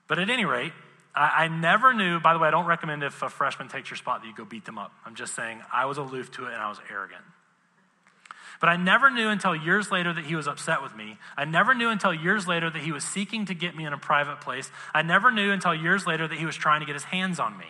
But 0.07 0.19
at 0.19 0.29
any 0.29 0.45
rate, 0.45 0.73
I, 1.15 1.45
I 1.45 1.47
never 1.47 1.93
knew, 1.93 2.19
by 2.19 2.33
the 2.33 2.39
way, 2.39 2.47
I 2.47 2.51
don't 2.51 2.65
recommend 2.65 3.03
if 3.03 3.21
a 3.21 3.29
freshman 3.29 3.67
takes 3.67 3.89
your 3.89 3.97
spot 3.97 4.21
that 4.21 4.27
you 4.27 4.35
go 4.35 4.45
beat 4.45 4.65
them 4.65 4.77
up. 4.77 4.91
I'm 5.05 5.15
just 5.15 5.35
saying 5.35 5.61
I 5.71 5.85
was 5.85 5.97
aloof 5.97 6.31
to 6.33 6.45
it 6.45 6.53
and 6.53 6.61
I 6.61 6.69
was 6.69 6.79
arrogant. 6.91 7.23
But 8.63 8.69
I 8.69 8.77
never 8.77 9.09
knew 9.09 9.27
until 9.27 9.53
years 9.53 9.91
later 9.91 10.13
that 10.13 10.23
he 10.23 10.37
was 10.37 10.47
upset 10.47 10.81
with 10.81 10.95
me. 10.95 11.17
I 11.35 11.43
never 11.43 11.73
knew 11.73 11.89
until 11.89 12.13
years 12.13 12.47
later 12.47 12.69
that 12.69 12.81
he 12.81 12.93
was 12.93 13.03
seeking 13.03 13.43
to 13.47 13.53
get 13.53 13.75
me 13.75 13.85
in 13.85 13.91
a 13.91 13.97
private 13.97 14.39
place. 14.39 14.71
I 14.93 15.01
never 15.01 15.31
knew 15.31 15.51
until 15.51 15.75
years 15.75 16.07
later 16.07 16.29
that 16.29 16.39
he 16.39 16.45
was 16.45 16.55
trying 16.55 16.79
to 16.79 16.85
get 16.85 16.93
his 16.93 17.03
hands 17.03 17.41
on 17.41 17.57
me. 17.57 17.65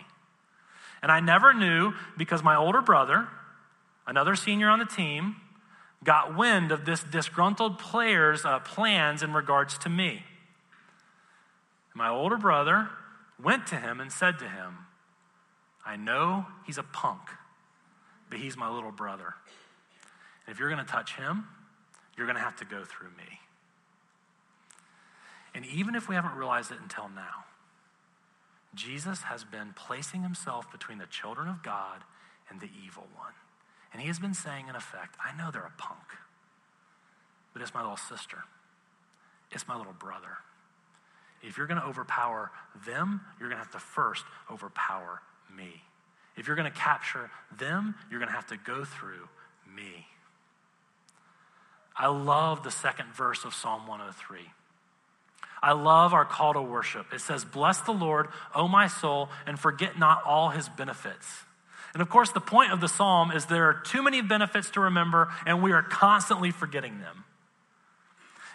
And 1.01 1.11
I 1.11 1.19
never 1.19 1.51
knew 1.51 1.93
because 2.15 2.43
my 2.43 2.55
older 2.55 2.79
brother, 2.79 3.27
another 4.05 4.35
senior 4.35 4.69
on 4.69 4.77
the 4.77 4.85
team, 4.85 5.37
got 6.03 6.37
wind 6.37 6.71
of 6.71 6.85
this 6.85 7.01
disgruntled 7.01 7.79
player's 7.79 8.45
uh, 8.45 8.59
plans 8.59 9.23
in 9.23 9.33
regards 9.33 9.79
to 9.79 9.89
me. 9.89 10.21
My 11.95 12.09
older 12.09 12.37
brother 12.37 12.89
went 13.43 13.65
to 13.65 13.77
him 13.77 13.99
and 13.99 14.11
said 14.11 14.37
to 14.37 14.47
him, 14.47 14.77
I 15.83 15.95
know 15.95 16.45
he's 16.67 16.77
a 16.77 16.83
punk, 16.83 17.31
but 18.29 18.37
he's 18.37 18.55
my 18.55 18.69
little 18.69 18.91
brother. 18.91 19.33
And 20.45 20.53
if 20.53 20.59
you're 20.59 20.69
going 20.69 20.83
to 20.83 20.91
touch 20.91 21.15
him, 21.15 21.45
you're 22.17 22.27
going 22.27 22.37
to 22.37 22.43
have 22.43 22.57
to 22.57 22.65
go 22.65 22.83
through 22.83 23.09
me. 23.09 23.39
And 25.55 25.65
even 25.65 25.95
if 25.95 26.09
we 26.09 26.15
haven't 26.15 26.35
realized 26.35 26.71
it 26.71 26.79
until 26.81 27.09
now, 27.09 27.45
Jesus 28.73 29.23
has 29.23 29.43
been 29.43 29.73
placing 29.75 30.23
himself 30.23 30.71
between 30.71 30.97
the 30.97 31.05
children 31.05 31.47
of 31.47 31.61
God 31.61 32.01
and 32.49 32.59
the 32.59 32.69
evil 32.85 33.07
one. 33.15 33.33
And 33.91 34.01
he 34.01 34.07
has 34.07 34.19
been 34.19 34.33
saying, 34.33 34.67
in 34.67 34.75
effect, 34.75 35.15
I 35.23 35.37
know 35.37 35.51
they're 35.51 35.61
a 35.61 35.81
punk, 35.81 36.17
but 37.53 37.61
it's 37.61 37.73
my 37.73 37.81
little 37.81 37.97
sister, 37.97 38.39
it's 39.51 39.67
my 39.67 39.77
little 39.77 39.93
brother. 39.93 40.37
If 41.43 41.57
you're 41.57 41.67
going 41.67 41.79
to 41.79 41.85
overpower 41.85 42.51
them, 42.87 43.21
you're 43.39 43.49
going 43.49 43.59
to 43.59 43.63
have 43.63 43.73
to 43.73 43.79
first 43.79 44.23
overpower 44.49 45.21
me. 45.55 45.83
If 46.37 46.47
you're 46.47 46.55
going 46.55 46.71
to 46.71 46.77
capture 46.77 47.29
them, 47.59 47.95
you're 48.09 48.19
going 48.19 48.29
to 48.29 48.35
have 48.35 48.47
to 48.47 48.57
go 48.57 48.85
through 48.85 49.27
me. 49.75 50.07
I 51.95 52.07
love 52.07 52.63
the 52.63 52.71
second 52.71 53.13
verse 53.13 53.45
of 53.45 53.53
Psalm 53.53 53.87
103. 53.87 54.39
I 55.61 55.71
love 55.71 56.13
our 56.13 56.25
call 56.25 56.53
to 56.53 56.61
worship. 56.61 57.13
It 57.13 57.21
says, 57.21 57.45
Bless 57.45 57.79
the 57.81 57.93
Lord, 57.93 58.27
O 58.53 58.67
my 58.67 58.87
soul, 58.87 59.29
and 59.47 59.57
forget 59.57 59.97
not 59.97 60.23
all 60.25 60.49
his 60.49 60.67
benefits. 60.67 61.25
And 61.93 62.01
of 62.01 62.09
course, 62.09 62.31
the 62.31 62.41
point 62.41 62.73
of 62.73 62.81
the 62.81 62.89
psalm 62.89 63.31
is 63.31 63.45
there 63.45 63.69
are 63.69 63.75
too 63.75 64.03
many 64.03 64.21
benefits 64.21 64.71
to 64.71 64.81
remember, 64.81 65.31
and 65.45 65.61
we 65.61 65.71
are 65.71 65.83
constantly 65.83 66.51
forgetting 66.51 66.99
them. 66.99 67.23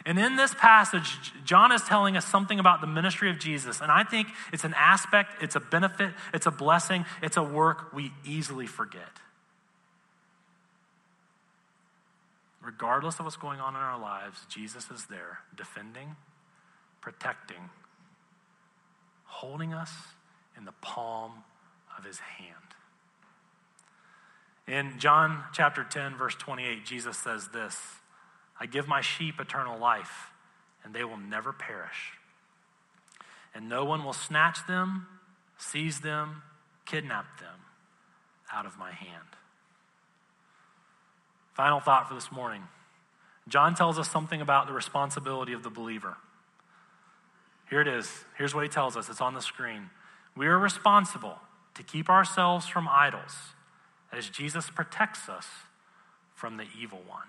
And 0.05 0.19
in 0.19 0.37
this 0.37 0.55
passage, 0.55 1.19
John 1.45 1.71
is 1.73 1.83
telling 1.83 2.17
us 2.17 2.25
something 2.25 2.59
about 2.59 2.81
the 2.81 2.87
ministry 2.87 3.31
of 3.31 3.39
Jesus. 3.39 3.81
And 3.81 3.93
I 3.93 4.05
think 4.05 4.29
it's 4.53 4.65
an 4.65 4.75
aspect, 4.77 5.43
it's 5.43 5.57
a 5.57 5.61
benefit, 5.61 6.13
it's 6.35 6.47
a 6.47 6.51
blessing, 6.51 7.05
it's 7.23 7.37
a 7.37 7.43
work 7.43 7.93
we 7.93 8.13
easily 8.25 8.67
forget. 8.67 9.09
Regardless 12.69 13.19
of 13.19 13.25
what's 13.25 13.39
going 13.39 13.61
on 13.61 13.75
in 13.75 13.81
our 13.81 13.99
lives, 13.99 14.45
Jesus 14.51 14.91
is 14.91 15.07
there 15.07 15.39
defending, 15.57 16.17
protecting, 17.01 17.71
holding 19.25 19.73
us 19.73 19.91
in 20.55 20.67
the 20.67 20.75
palm 20.83 21.33
of 21.97 22.05
his 22.05 22.19
hand. 22.19 22.53
In 24.67 24.99
John 24.99 25.45
chapter 25.55 25.83
10, 25.83 26.19
verse 26.19 26.35
28, 26.35 26.85
Jesus 26.85 27.17
says 27.17 27.49
this 27.55 27.75
I 28.61 28.67
give 28.67 28.87
my 28.87 29.01
sheep 29.01 29.41
eternal 29.41 29.79
life, 29.79 30.31
and 30.85 30.93
they 30.93 31.05
will 31.05 31.17
never 31.17 31.55
perish. 31.55 32.13
And 33.55 33.71
no 33.71 33.87
one 33.87 34.05
will 34.05 34.13
snatch 34.13 34.67
them, 34.67 35.07
seize 35.57 36.01
them, 36.01 36.43
kidnap 36.85 37.41
them 37.41 37.61
out 38.53 38.67
of 38.67 38.77
my 38.77 38.93
hand. 38.93 39.39
Final 41.59 41.81
thought 41.81 42.09
for 42.09 42.15
this 42.15 42.31
morning 42.31 42.63
John 43.49 43.75
tells 43.75 43.99
us 43.99 44.09
something 44.09 44.41
about 44.41 44.69
the 44.69 44.73
responsibility 44.73 45.53
of 45.53 45.65
the 45.65 45.71
believer. 45.71 46.17
Here 47.69 47.81
it 47.81 47.89
is. 47.89 48.25
Here's 48.37 48.55
what 48.55 48.63
he 48.63 48.69
tells 48.69 48.97
us 48.97 49.09
it's 49.09 49.21
on 49.21 49.35
the 49.35 49.43
screen. 49.43 49.91
We 50.37 50.47
are 50.47 50.57
responsible 50.57 51.37
to 51.75 51.83
keep 51.83 52.09
ourselves 52.09 52.69
from 52.69 52.87
idols 52.89 53.35
as 54.13 54.31
Jesus 54.31 54.71
protects 54.71 55.29
us 55.29 55.47
from 56.33 56.59
the 56.59 56.67
evil 56.81 57.01
one. 57.09 57.27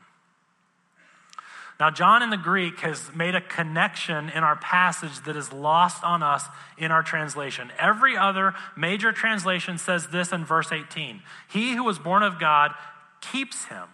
Now, 1.79 1.89
John 1.89 2.21
in 2.21 2.29
the 2.29 2.37
Greek 2.37 2.81
has 2.81 3.09
made 3.15 3.33
a 3.33 3.41
connection 3.41 4.29
in 4.29 4.43
our 4.43 4.57
passage 4.57 5.23
that 5.25 5.37
is 5.37 5.51
lost 5.51 6.03
on 6.03 6.21
us 6.21 6.43
in 6.77 6.91
our 6.91 7.01
translation. 7.01 7.71
Every 7.79 8.15
other 8.15 8.53
major 8.77 9.11
translation 9.11 9.79
says 9.79 10.09
this 10.09 10.31
in 10.31 10.45
verse 10.45 10.71
18 10.71 11.23
He 11.49 11.73
who 11.73 11.83
was 11.83 11.97
born 11.97 12.21
of 12.21 12.39
God 12.39 12.75
keeps 13.21 13.65
him, 13.65 13.87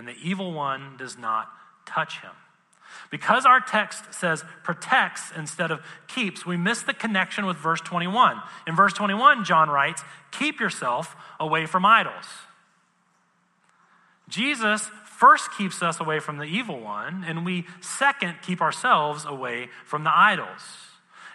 and 0.00 0.08
the 0.08 0.16
evil 0.22 0.54
one 0.54 0.96
does 0.96 1.18
not 1.18 1.50
touch 1.84 2.20
him. 2.20 2.30
Because 3.10 3.44
our 3.44 3.60
text 3.60 4.14
says 4.14 4.42
protects 4.62 5.30
instead 5.36 5.70
of 5.70 5.82
keeps, 6.08 6.46
we 6.46 6.56
miss 6.56 6.80
the 6.80 6.94
connection 6.94 7.44
with 7.44 7.58
verse 7.58 7.82
21. 7.82 8.40
In 8.66 8.74
verse 8.74 8.94
21, 8.94 9.44
John 9.44 9.68
writes, 9.68 10.02
Keep 10.30 10.58
yourself 10.58 11.14
away 11.38 11.66
from 11.66 11.84
idols. 11.84 12.24
Jesus 14.26 14.88
first 15.04 15.50
keeps 15.58 15.82
us 15.82 16.00
away 16.00 16.18
from 16.18 16.38
the 16.38 16.44
evil 16.44 16.80
one, 16.80 17.22
and 17.26 17.44
we 17.44 17.66
second 17.82 18.36
keep 18.40 18.62
ourselves 18.62 19.26
away 19.26 19.68
from 19.84 20.02
the 20.04 20.16
idols. 20.16 20.62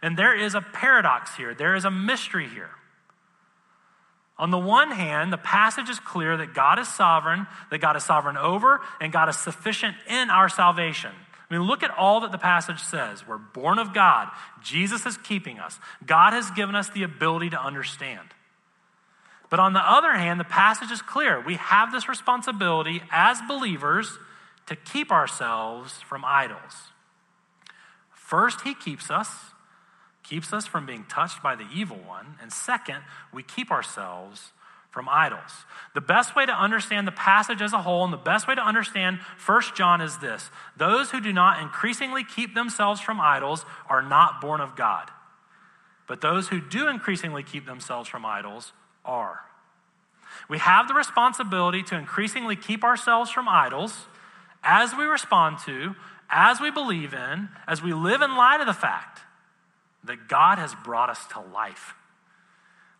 And 0.02 0.18
there 0.18 0.36
is 0.36 0.56
a 0.56 0.62
paradox 0.62 1.36
here, 1.36 1.54
there 1.54 1.76
is 1.76 1.86
a 1.86 1.92
mystery 1.92 2.50
here. 2.50 2.72
On 4.38 4.52
the 4.52 4.58
one 4.58 4.92
hand, 4.92 5.32
the 5.32 5.38
passage 5.38 5.90
is 5.90 6.00
clear 6.00 6.36
that 6.38 6.54
God 6.54 6.78
is 6.78 6.94
sovereign, 6.94 7.48
that 7.72 7.80
God 7.80 7.96
is 7.96 8.04
sovereign 8.04 8.38
over, 8.38 8.82
and 9.00 9.14
God 9.14 9.30
is 9.30 9.38
sufficient 9.38 9.96
in 10.10 10.30
our 10.30 10.50
salvation. 10.50 11.12
I 11.50 11.54
mean, 11.54 11.66
look 11.66 11.84
at 11.84 11.92
all 11.92 12.22
that 12.22 12.32
the 12.32 12.38
passage 12.38 12.82
says. 12.82 13.26
We're 13.26 13.38
born 13.38 13.80
of 13.80 13.94
God. 13.94 14.30
Jesus 14.62 15.06
is 15.06 15.18
keeping 15.18 15.60
us. 15.60 15.80
God 16.06 16.34
has 16.34 16.52
given 16.52 16.76
us 16.76 16.90
the 16.90 17.04
ability 17.04 17.52
to 17.52 17.62
understand. 17.62 18.28
But 19.50 19.60
on 19.60 19.74
the 19.74 19.80
other 19.80 20.12
hand, 20.12 20.40
the 20.40 20.44
passage 20.44 20.92
is 20.92 21.02
clear. 21.02 21.40
We 21.40 21.56
have 21.56 21.92
this 21.92 22.10
responsibility 22.10 23.04
as 23.12 23.40
believers 23.48 24.18
to 24.66 24.76
keep 24.76 25.12
ourselves 25.12 26.02
from 26.02 26.26
idols. 26.26 26.92
First, 28.12 28.62
He 28.62 28.74
keeps 28.74 29.12
us, 29.12 29.30
keeps 30.28 30.54
us 30.54 30.66
from 30.66 30.86
being 30.86 31.06
touched 31.06 31.42
by 31.42 31.56
the 31.56 31.68
evil 31.74 31.98
one. 31.98 32.36
And 32.42 32.52
second, 32.52 33.00
we 33.34 33.44
keep 33.44 33.72
ourselves 33.72 34.52
from 34.90 35.10
idols. 35.10 35.66
The 35.94 36.02
best 36.02 36.36
way 36.36 36.46
to 36.46 36.54
understand 36.54 37.06
the 37.06 37.12
passage 37.12 37.62
as 37.62 37.74
a 37.74 37.82
whole 37.82 38.06
and 38.06 38.14
the 38.14 38.18
best 38.18 38.48
way 38.48 38.56
to 38.56 38.62
understand 38.62 39.20
First 39.38 39.76
John 39.76 40.00
is 40.00 40.18
this 40.20 40.50
those 40.78 41.12
who 41.12 41.20
do 41.20 41.34
not 41.34 41.62
increasingly 41.62 42.24
keep 42.24 42.56
themselves 42.56 43.02
from 43.02 43.20
idols 43.20 43.66
are 43.90 44.02
not 44.02 44.40
born 44.40 44.62
of 44.62 44.76
God. 44.76 45.12
But 46.08 46.22
those 46.22 46.48
who 46.48 46.62
do 46.62 46.88
increasingly 46.88 47.44
keep 47.44 47.66
themselves 47.66 48.08
from 48.08 48.26
idols 48.26 48.72
are. 49.04 49.42
We 50.48 50.60
have 50.60 50.88
the 50.88 50.94
responsibility 50.94 51.84
to 51.84 51.98
increasingly 51.98 52.56
keep 52.56 52.84
ourselves 52.84 53.32
from 53.32 53.48
idols 53.50 54.06
as 54.64 54.96
we 54.96 55.04
respond 55.04 55.58
to, 55.66 55.96
as 56.30 56.62
we 56.62 56.72
believe 56.72 57.14
in, 57.14 57.50
as 57.68 57.82
we 57.82 57.94
live 57.94 58.22
in 58.22 58.36
light 58.36 58.62
of 58.62 58.68
the 58.68 58.74
fact 58.74 59.25
that 60.06 60.28
God 60.28 60.58
has 60.58 60.76
brought 60.84 61.10
us 61.10 61.26
to 61.28 61.40
life, 61.40 61.94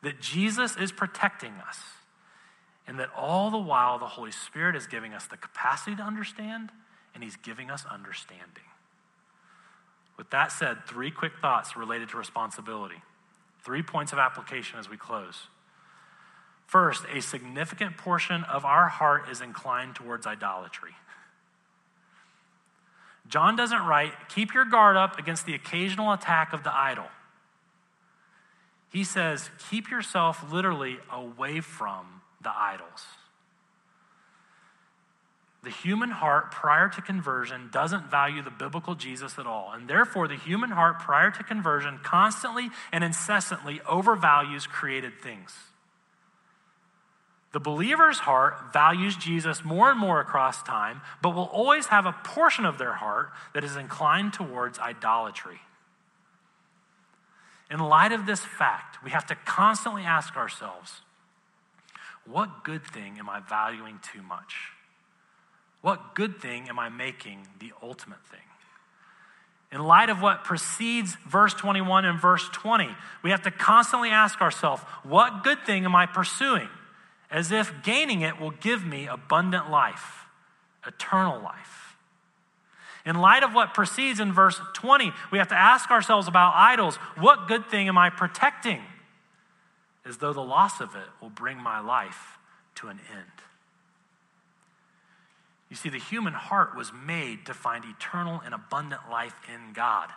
that 0.02 0.22
Jesus 0.22 0.76
is 0.78 0.92
protecting 0.92 1.54
us, 1.68 1.80
and 2.88 3.00
that 3.00 3.10
all 3.16 3.50
the 3.50 3.58
while 3.58 3.98
the 3.98 4.06
Holy 4.06 4.32
Spirit 4.32 4.76
is 4.76 4.88
giving 4.88 5.14
us 5.14 5.26
the 5.26 5.38
capacity 5.38 5.96
to 5.96 6.04
understand 6.04 6.72
and 7.14 7.24
He's 7.24 7.36
giving 7.36 7.72
us 7.72 7.86
understanding. 7.90 8.64
With 10.18 10.30
that 10.30 10.52
said, 10.52 10.86
three 10.88 11.12
quick 11.12 11.34
thoughts 11.42 11.76
related 11.76 12.10
to 12.10 12.18
responsibility. 12.18 13.02
Three 13.64 13.82
points 13.82 14.14
of 14.14 14.20
application 14.20 14.80
as 14.80 14.90
we 14.90 14.98
close. 14.98 15.48
First, 16.68 17.04
a 17.14 17.22
significant 17.22 17.98
portion 17.98 18.44
of 18.44 18.66
our 18.66 18.88
heart 18.88 19.30
is 19.30 19.42
inclined 19.42 19.96
towards 19.96 20.26
idolatry. 20.26 20.92
John 23.28 23.56
doesn't 23.56 23.86
write, 23.86 24.14
keep 24.30 24.54
your 24.54 24.66
guard 24.66 24.98
up 24.98 25.18
against 25.18 25.46
the 25.46 25.56
occasional 25.56 26.12
attack 26.12 26.54
of 26.54 26.64
the 26.64 26.76
idol. 26.76 27.06
He 28.92 29.04
says, 29.04 29.50
keep 29.70 29.90
yourself 29.90 30.52
literally 30.52 31.00
away 31.12 31.60
from 31.60 32.22
the 32.42 32.52
idols. 32.56 33.06
The 35.64 35.72
human 35.72 36.12
heart 36.12 36.52
prior 36.52 36.90
to 36.90 37.02
conversion 37.02 37.70
doesn't 37.74 38.12
value 38.12 38.44
the 38.44 38.52
biblical 38.52 38.94
Jesus 38.94 39.40
at 39.40 39.48
all. 39.48 39.72
And 39.74 39.88
therefore, 39.88 40.28
the 40.28 40.36
human 40.36 40.70
heart 40.70 41.00
prior 41.00 41.32
to 41.32 41.44
conversion 41.44 42.00
constantly 42.04 42.70
and 42.92 43.04
incessantly 43.04 43.80
overvalues 43.80 44.70
created 44.70 45.20
things. 45.20 45.56
The 47.56 47.62
believer's 47.62 48.20
heart 48.20 48.74
values 48.74 49.16
Jesus 49.16 49.64
more 49.64 49.90
and 49.90 49.98
more 49.98 50.20
across 50.20 50.62
time, 50.62 51.00
but 51.22 51.34
will 51.34 51.46
always 51.46 51.86
have 51.86 52.06
a 52.06 52.12
portion 52.12 52.66
of 52.66 52.78
their 52.78 52.92
heart 52.92 53.30
that 53.54 53.64
is 53.64 53.78
inclined 53.78 54.34
towards 54.34 54.78
idolatry. 54.78 55.62
In 57.72 57.80
light 57.80 58.12
of 58.12 58.26
this 58.26 58.42
fact, 58.42 59.02
we 59.06 59.12
have 59.12 59.26
to 59.28 59.36
constantly 59.36 60.02
ask 60.02 60.36
ourselves 60.36 61.00
what 62.26 62.66
good 62.66 62.84
thing 62.84 63.20
am 63.20 63.30
I 63.30 63.40
valuing 63.40 64.02
too 64.04 64.22
much? 64.22 64.72
What 65.80 66.14
good 66.14 66.42
thing 66.42 66.68
am 66.68 66.78
I 66.78 66.90
making 66.90 67.48
the 67.60 67.72
ultimate 67.82 68.22
thing? 68.26 68.40
In 69.72 69.82
light 69.82 70.10
of 70.10 70.22
what 70.22 70.44
precedes 70.44 71.16
verse 71.26 71.54
21 71.54 72.04
and 72.04 72.20
verse 72.20 72.50
20, 72.52 72.90
we 73.24 73.30
have 73.30 73.44
to 73.44 73.52
constantly 73.52 74.10
ask 74.10 74.42
ourselves 74.42 74.82
what 75.04 75.46
good 75.46 75.66
thing 75.66 75.86
am 75.86 75.96
I 75.96 76.06
pursuing? 76.06 76.68
As 77.36 77.52
if 77.52 77.84
gaining 77.84 78.22
it 78.22 78.40
will 78.40 78.52
give 78.52 78.86
me 78.86 79.08
abundant 79.08 79.70
life, 79.70 80.26
eternal 80.88 81.42
life. 81.42 81.98
In 83.06 83.18
light 83.18 83.44
of 83.44 83.54
what 83.54 83.74
precedes 83.74 84.22
in 84.22 84.32
verse 84.32 84.58
20, 84.74 85.12
we 85.32 85.38
have 85.38 85.50
to 85.50 85.56
ask 85.56 85.92
ourselves 85.92 86.30
about 86.30 86.54
idols 86.56 86.96
what 87.18 87.50
good 87.50 87.66
thing 87.70 87.90
am 87.90 87.98
I 87.98 88.10
protecting? 88.10 88.80
As 90.06 90.18
though 90.18 90.32
the 90.32 90.40
loss 90.40 90.80
of 90.80 90.96
it 90.96 91.08
will 91.22 91.30
bring 91.30 91.58
my 91.58 91.82
life 91.82 92.38
to 92.76 92.88
an 92.88 93.02
end. 93.12 93.26
You 95.70 95.76
see, 95.76 95.90
the 95.90 96.00
human 96.00 96.34
heart 96.34 96.74
was 96.74 96.94
made 96.94 97.46
to 97.48 97.54
find 97.54 97.84
eternal 97.84 98.42
and 98.46 98.54
abundant 98.54 99.02
life 99.12 99.36
in 99.54 99.74
God. 99.74 100.10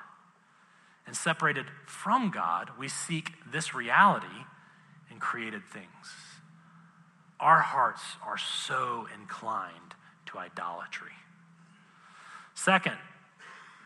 And 1.04 1.16
separated 1.16 1.66
from 1.84 2.30
God, 2.30 2.70
we 2.78 2.86
seek 2.86 3.32
this 3.50 3.74
reality 3.74 4.44
in 5.10 5.18
created 5.18 5.64
things 5.64 6.27
our 7.40 7.60
hearts 7.60 8.02
are 8.26 8.38
so 8.38 9.06
inclined 9.20 9.94
to 10.26 10.38
idolatry. 10.38 11.12
Second, 12.54 12.96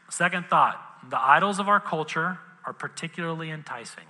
second 0.08 0.46
thought, 0.46 0.80
the 1.10 1.20
idols 1.20 1.58
of 1.58 1.68
our 1.68 1.80
culture 1.80 2.38
are 2.64 2.72
particularly 2.72 3.50
enticing. 3.50 4.04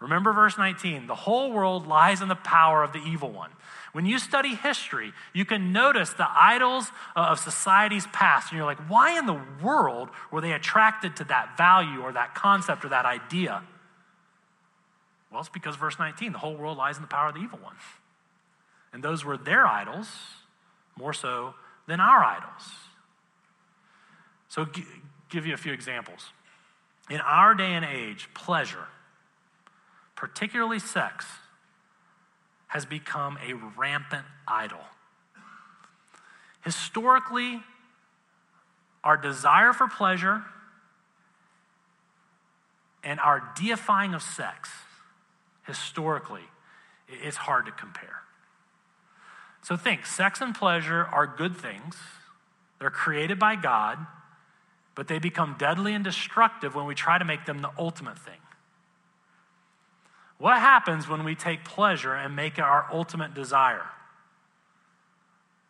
Remember 0.00 0.32
verse 0.32 0.56
19 0.56 1.06
the 1.06 1.14
whole 1.14 1.52
world 1.52 1.86
lies 1.86 2.22
in 2.22 2.28
the 2.28 2.34
power 2.34 2.82
of 2.82 2.92
the 2.92 3.00
evil 3.00 3.30
one. 3.30 3.50
When 3.92 4.06
you 4.06 4.18
study 4.18 4.54
history, 4.54 5.12
you 5.34 5.44
can 5.44 5.72
notice 5.72 6.12
the 6.12 6.28
idols 6.28 6.90
of 7.16 7.40
society's 7.40 8.06
past, 8.06 8.50
and 8.50 8.56
you're 8.56 8.66
like, 8.66 8.88
why 8.88 9.18
in 9.18 9.26
the 9.26 9.40
world 9.62 10.10
were 10.30 10.40
they 10.40 10.52
attracted 10.52 11.16
to 11.16 11.24
that 11.24 11.56
value 11.58 12.00
or 12.00 12.12
that 12.12 12.34
concept 12.34 12.84
or 12.84 12.88
that 12.90 13.04
idea? 13.04 13.62
Well, 15.30 15.40
it's 15.40 15.48
because 15.48 15.76
verse 15.76 15.98
19 15.98 16.32
the 16.32 16.38
whole 16.38 16.56
world 16.56 16.78
lies 16.78 16.96
in 16.96 17.02
the 17.02 17.08
power 17.08 17.28
of 17.28 17.34
the 17.34 17.40
evil 17.40 17.58
one. 17.62 17.76
And 18.92 19.02
those 19.02 19.24
were 19.24 19.36
their 19.36 19.66
idols 19.66 20.08
more 20.96 21.12
so 21.12 21.54
than 21.86 22.00
our 22.00 22.24
idols. 22.24 22.72
So, 24.48 24.64
g- 24.64 24.84
give 25.28 25.46
you 25.46 25.54
a 25.54 25.56
few 25.56 25.72
examples. 25.72 26.30
In 27.08 27.20
our 27.20 27.54
day 27.54 27.72
and 27.72 27.84
age, 27.84 28.28
pleasure, 28.34 28.88
particularly 30.16 30.80
sex, 30.80 31.24
has 32.68 32.84
become 32.84 33.38
a 33.44 33.54
rampant 33.78 34.24
idol. 34.46 34.80
Historically, 36.64 37.62
our 39.02 39.16
desire 39.16 39.72
for 39.72 39.88
pleasure 39.88 40.44
and 43.02 43.18
our 43.18 43.52
deifying 43.56 44.14
of 44.14 44.22
sex 44.22 44.70
historically, 45.70 46.42
it's 47.08 47.36
hard 47.36 47.66
to 47.66 47.72
compare. 47.72 48.22
So 49.62 49.76
think 49.76 50.04
sex 50.04 50.40
and 50.40 50.54
pleasure 50.54 51.04
are 51.04 51.26
good 51.26 51.56
things, 51.56 51.96
they're 52.78 52.90
created 52.90 53.38
by 53.38 53.56
God, 53.56 53.98
but 54.94 55.06
they 55.06 55.18
become 55.18 55.54
deadly 55.58 55.94
and 55.94 56.02
destructive 56.02 56.74
when 56.74 56.86
we 56.86 56.94
try 56.94 57.18
to 57.18 57.24
make 57.24 57.46
them 57.46 57.62
the 57.62 57.70
ultimate 57.78 58.18
thing. 58.18 58.40
What 60.38 60.58
happens 60.58 61.06
when 61.06 61.22
we 61.22 61.34
take 61.34 61.64
pleasure 61.64 62.14
and 62.14 62.34
make 62.34 62.54
it 62.58 62.62
our 62.62 62.86
ultimate 62.90 63.34
desire? 63.34 63.86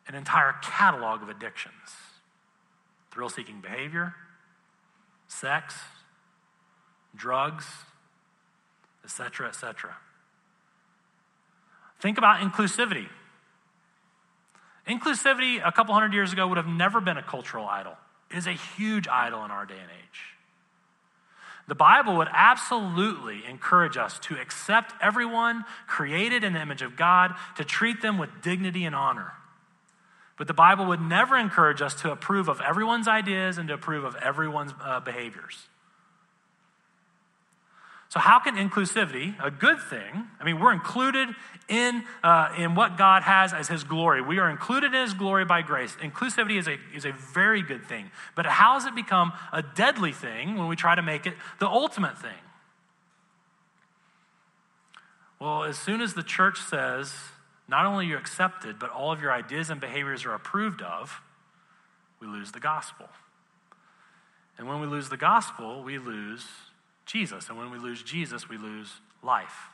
An 0.08 0.14
entire 0.14 0.54
catalog 0.62 1.22
of 1.22 1.28
addictions 1.28 1.74
thrill 3.10 3.28
seeking 3.28 3.60
behavior, 3.60 4.14
sex, 5.26 5.74
drugs, 7.14 7.66
etc., 9.10 9.48
etc. 9.48 9.96
Think 12.00 12.16
about 12.16 12.40
inclusivity. 12.40 13.08
Inclusivity 14.88 15.60
a 15.64 15.72
couple 15.72 15.94
hundred 15.94 16.14
years 16.14 16.32
ago 16.32 16.46
would 16.46 16.56
have 16.56 16.66
never 16.66 17.00
been 17.00 17.16
a 17.16 17.22
cultural 17.22 17.66
idol. 17.66 17.94
It 18.30 18.38
is 18.38 18.46
a 18.46 18.52
huge 18.52 19.08
idol 19.08 19.44
in 19.44 19.50
our 19.50 19.66
day 19.66 19.74
and 19.74 19.90
age. 19.90 20.20
The 21.66 21.74
Bible 21.74 22.16
would 22.16 22.28
absolutely 22.32 23.44
encourage 23.44 23.96
us 23.96 24.18
to 24.20 24.36
accept 24.36 24.94
everyone 25.00 25.64
created 25.86 26.42
in 26.42 26.52
the 26.52 26.60
image 26.60 26.82
of 26.82 26.96
God, 26.96 27.34
to 27.56 27.64
treat 27.64 28.00
them 28.02 28.18
with 28.18 28.30
dignity 28.42 28.84
and 28.84 28.94
honor. 28.94 29.32
But 30.36 30.46
the 30.46 30.54
Bible 30.54 30.86
would 30.86 31.00
never 31.00 31.36
encourage 31.36 31.82
us 31.82 31.94
to 32.02 32.10
approve 32.10 32.48
of 32.48 32.60
everyone's 32.60 33.06
ideas 33.06 33.58
and 33.58 33.68
to 33.68 33.74
approve 33.74 34.04
of 34.04 34.16
everyone's 34.16 34.72
uh, 34.82 35.00
behaviors. 35.00 35.68
So, 38.10 38.18
how 38.18 38.40
can 38.40 38.56
inclusivity, 38.56 39.36
a 39.40 39.52
good 39.52 39.80
thing, 39.80 40.26
I 40.40 40.44
mean, 40.44 40.58
we're 40.58 40.72
included 40.72 41.28
in, 41.68 42.02
uh, 42.24 42.52
in 42.58 42.74
what 42.74 42.98
God 42.98 43.22
has 43.22 43.52
as 43.52 43.68
His 43.68 43.84
glory. 43.84 44.20
We 44.20 44.40
are 44.40 44.50
included 44.50 44.92
in 44.92 45.00
His 45.00 45.14
glory 45.14 45.44
by 45.44 45.62
grace. 45.62 45.96
Inclusivity 46.02 46.58
is 46.58 46.66
a, 46.66 46.76
is 46.92 47.04
a 47.04 47.12
very 47.12 47.62
good 47.62 47.84
thing. 47.84 48.10
But 48.34 48.46
how 48.46 48.74
has 48.74 48.84
it 48.84 48.96
become 48.96 49.32
a 49.52 49.62
deadly 49.62 50.10
thing 50.10 50.58
when 50.58 50.66
we 50.66 50.74
try 50.74 50.96
to 50.96 51.02
make 51.02 51.24
it 51.24 51.34
the 51.60 51.68
ultimate 51.68 52.18
thing? 52.18 52.40
Well, 55.38 55.62
as 55.62 55.78
soon 55.78 56.00
as 56.00 56.14
the 56.14 56.24
church 56.24 56.60
says, 56.60 57.14
not 57.68 57.86
only 57.86 58.06
you 58.06 58.16
accepted, 58.16 58.80
but 58.80 58.90
all 58.90 59.12
of 59.12 59.22
your 59.22 59.32
ideas 59.32 59.70
and 59.70 59.80
behaviors 59.80 60.24
are 60.24 60.34
approved 60.34 60.82
of, 60.82 61.22
we 62.18 62.26
lose 62.26 62.50
the 62.50 62.60
gospel. 62.60 63.08
And 64.58 64.66
when 64.66 64.80
we 64.80 64.88
lose 64.88 65.10
the 65.10 65.16
gospel, 65.16 65.84
we 65.84 65.98
lose 65.98 66.44
Jesus. 67.10 67.48
And 67.48 67.58
when 67.58 67.70
we 67.70 67.78
lose 67.78 68.02
Jesus, 68.02 68.48
we 68.48 68.56
lose 68.56 68.92
life. 69.22 69.68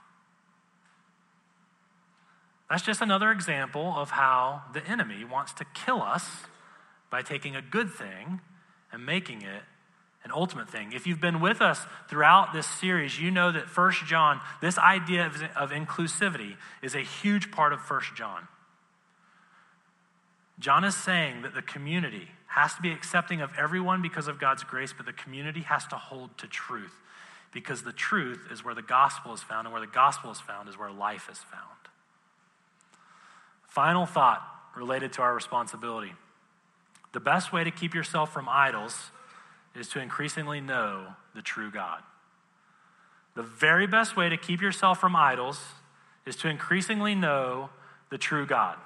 That's 2.70 2.82
just 2.82 3.00
another 3.00 3.30
example 3.30 3.94
of 3.96 4.10
how 4.10 4.62
the 4.72 4.84
enemy 4.86 5.24
wants 5.24 5.52
to 5.54 5.64
kill 5.74 6.02
us 6.02 6.26
by 7.10 7.22
taking 7.22 7.54
a 7.54 7.62
good 7.62 7.90
thing 7.90 8.40
and 8.90 9.04
making 9.04 9.42
it 9.42 9.62
an 10.24 10.32
ultimate 10.34 10.68
thing. 10.68 10.92
If 10.92 11.06
you've 11.06 11.20
been 11.20 11.40
with 11.40 11.60
us 11.60 11.86
throughout 12.08 12.52
this 12.52 12.66
series, 12.66 13.20
you 13.20 13.30
know 13.30 13.52
that 13.52 13.68
First 13.68 14.04
John, 14.06 14.40
this 14.60 14.78
idea 14.78 15.26
of, 15.26 15.40
of 15.54 15.70
inclusivity, 15.70 16.56
is 16.82 16.96
a 16.96 17.00
huge 17.02 17.52
part 17.52 17.72
of 17.72 17.80
First 17.80 18.16
John. 18.16 18.48
John 20.58 20.82
is 20.82 20.96
saying 20.96 21.42
that 21.42 21.54
the 21.54 21.62
community 21.62 22.30
has 22.48 22.74
to 22.74 22.82
be 22.82 22.90
accepting 22.90 23.40
of 23.40 23.50
everyone 23.56 24.02
because 24.02 24.26
of 24.26 24.40
God's 24.40 24.64
grace, 24.64 24.92
but 24.96 25.06
the 25.06 25.12
community 25.12 25.60
has 25.60 25.86
to 25.88 25.96
hold 25.96 26.36
to 26.38 26.48
truth 26.48 26.94
because 27.52 27.82
the 27.82 27.92
truth 27.92 28.48
is 28.50 28.64
where 28.64 28.74
the 28.74 28.82
gospel 28.82 29.32
is 29.32 29.42
found, 29.42 29.66
and 29.66 29.72
where 29.72 29.80
the 29.80 29.86
gospel 29.86 30.30
is 30.30 30.40
found 30.40 30.68
is 30.68 30.78
where 30.78 30.90
life 30.90 31.28
is 31.30 31.38
found. 31.38 31.62
Final 33.66 34.06
thought 34.06 34.42
related 34.76 35.12
to 35.14 35.22
our 35.22 35.34
responsibility. 35.34 36.12
The 37.12 37.20
best 37.20 37.52
way 37.52 37.64
to 37.64 37.70
keep 37.70 37.94
yourself 37.94 38.32
from 38.32 38.48
idols 38.48 39.10
is 39.74 39.88
to 39.88 40.00
increasingly 40.00 40.60
know 40.60 41.14
the 41.34 41.42
true 41.42 41.70
God. 41.70 42.02
The 43.34 43.42
very 43.42 43.86
best 43.86 44.16
way 44.16 44.28
to 44.28 44.36
keep 44.36 44.60
yourself 44.60 44.98
from 44.98 45.14
idols 45.14 45.60
is 46.26 46.36
to 46.36 46.48
increasingly 46.48 47.14
know 47.14 47.70
the 48.10 48.18
true 48.18 48.46
God. 48.46 48.76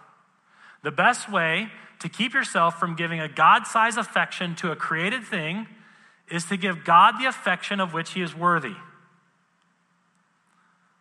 The 0.83 0.91
best 0.91 1.31
way 1.31 1.69
to 2.01 2.09
keep 2.09 2.35
yourself 2.35 2.81
from 2.81 2.97
giving 2.97 3.21
a 3.21 3.29
God 3.29 3.67
sized 3.67 3.99
affection 3.99 4.55
to 4.57 4.73
a 4.73 4.77
created 4.77 5.25
thing 5.25 5.67
is 6.31 6.45
to 6.47 6.57
give 6.57 6.85
God 6.85 7.19
the 7.19 7.27
affection 7.27 7.81
of 7.81 7.93
which 7.93 8.13
he 8.13 8.23
is 8.23 8.35
worthy. 8.35 8.75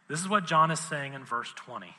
This 0.07 0.19
is 0.19 0.27
what 0.27 0.45
John 0.45 0.71
is 0.71 0.79
saying 0.79 1.13
in 1.13 1.23
verse 1.23 1.53
20. 1.55 1.95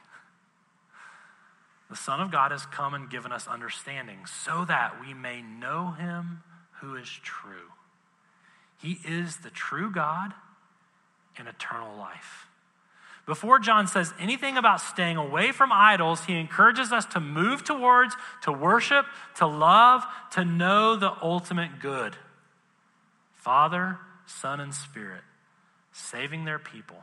The 1.88 1.96
Son 1.96 2.20
of 2.20 2.30
God 2.30 2.50
has 2.50 2.66
come 2.66 2.94
and 2.94 3.10
given 3.10 3.32
us 3.32 3.48
understanding 3.48 4.26
so 4.26 4.64
that 4.64 5.00
we 5.00 5.14
may 5.14 5.42
know 5.42 5.92
him 5.92 6.42
who 6.80 6.96
is 6.96 7.08
true. 7.22 7.70
He 8.80 8.98
is 9.04 9.38
the 9.38 9.50
true 9.50 9.90
God 9.90 10.32
and 11.38 11.48
eternal 11.48 11.96
life. 11.96 12.46
Before 13.26 13.58
John 13.58 13.86
says 13.86 14.12
anything 14.18 14.56
about 14.56 14.80
staying 14.80 15.16
away 15.16 15.52
from 15.52 15.70
idols, 15.72 16.24
he 16.24 16.36
encourages 16.36 16.90
us 16.90 17.06
to 17.06 17.20
move 17.20 17.62
towards, 17.62 18.16
to 18.42 18.52
worship, 18.52 19.06
to 19.36 19.46
love, 19.46 20.04
to 20.32 20.44
know 20.44 20.96
the 20.96 21.12
ultimate 21.22 21.78
good. 21.80 22.16
Father, 23.40 23.98
Son, 24.26 24.60
and 24.60 24.74
Spirit, 24.74 25.22
saving 25.92 26.44
their 26.44 26.58
people, 26.58 26.98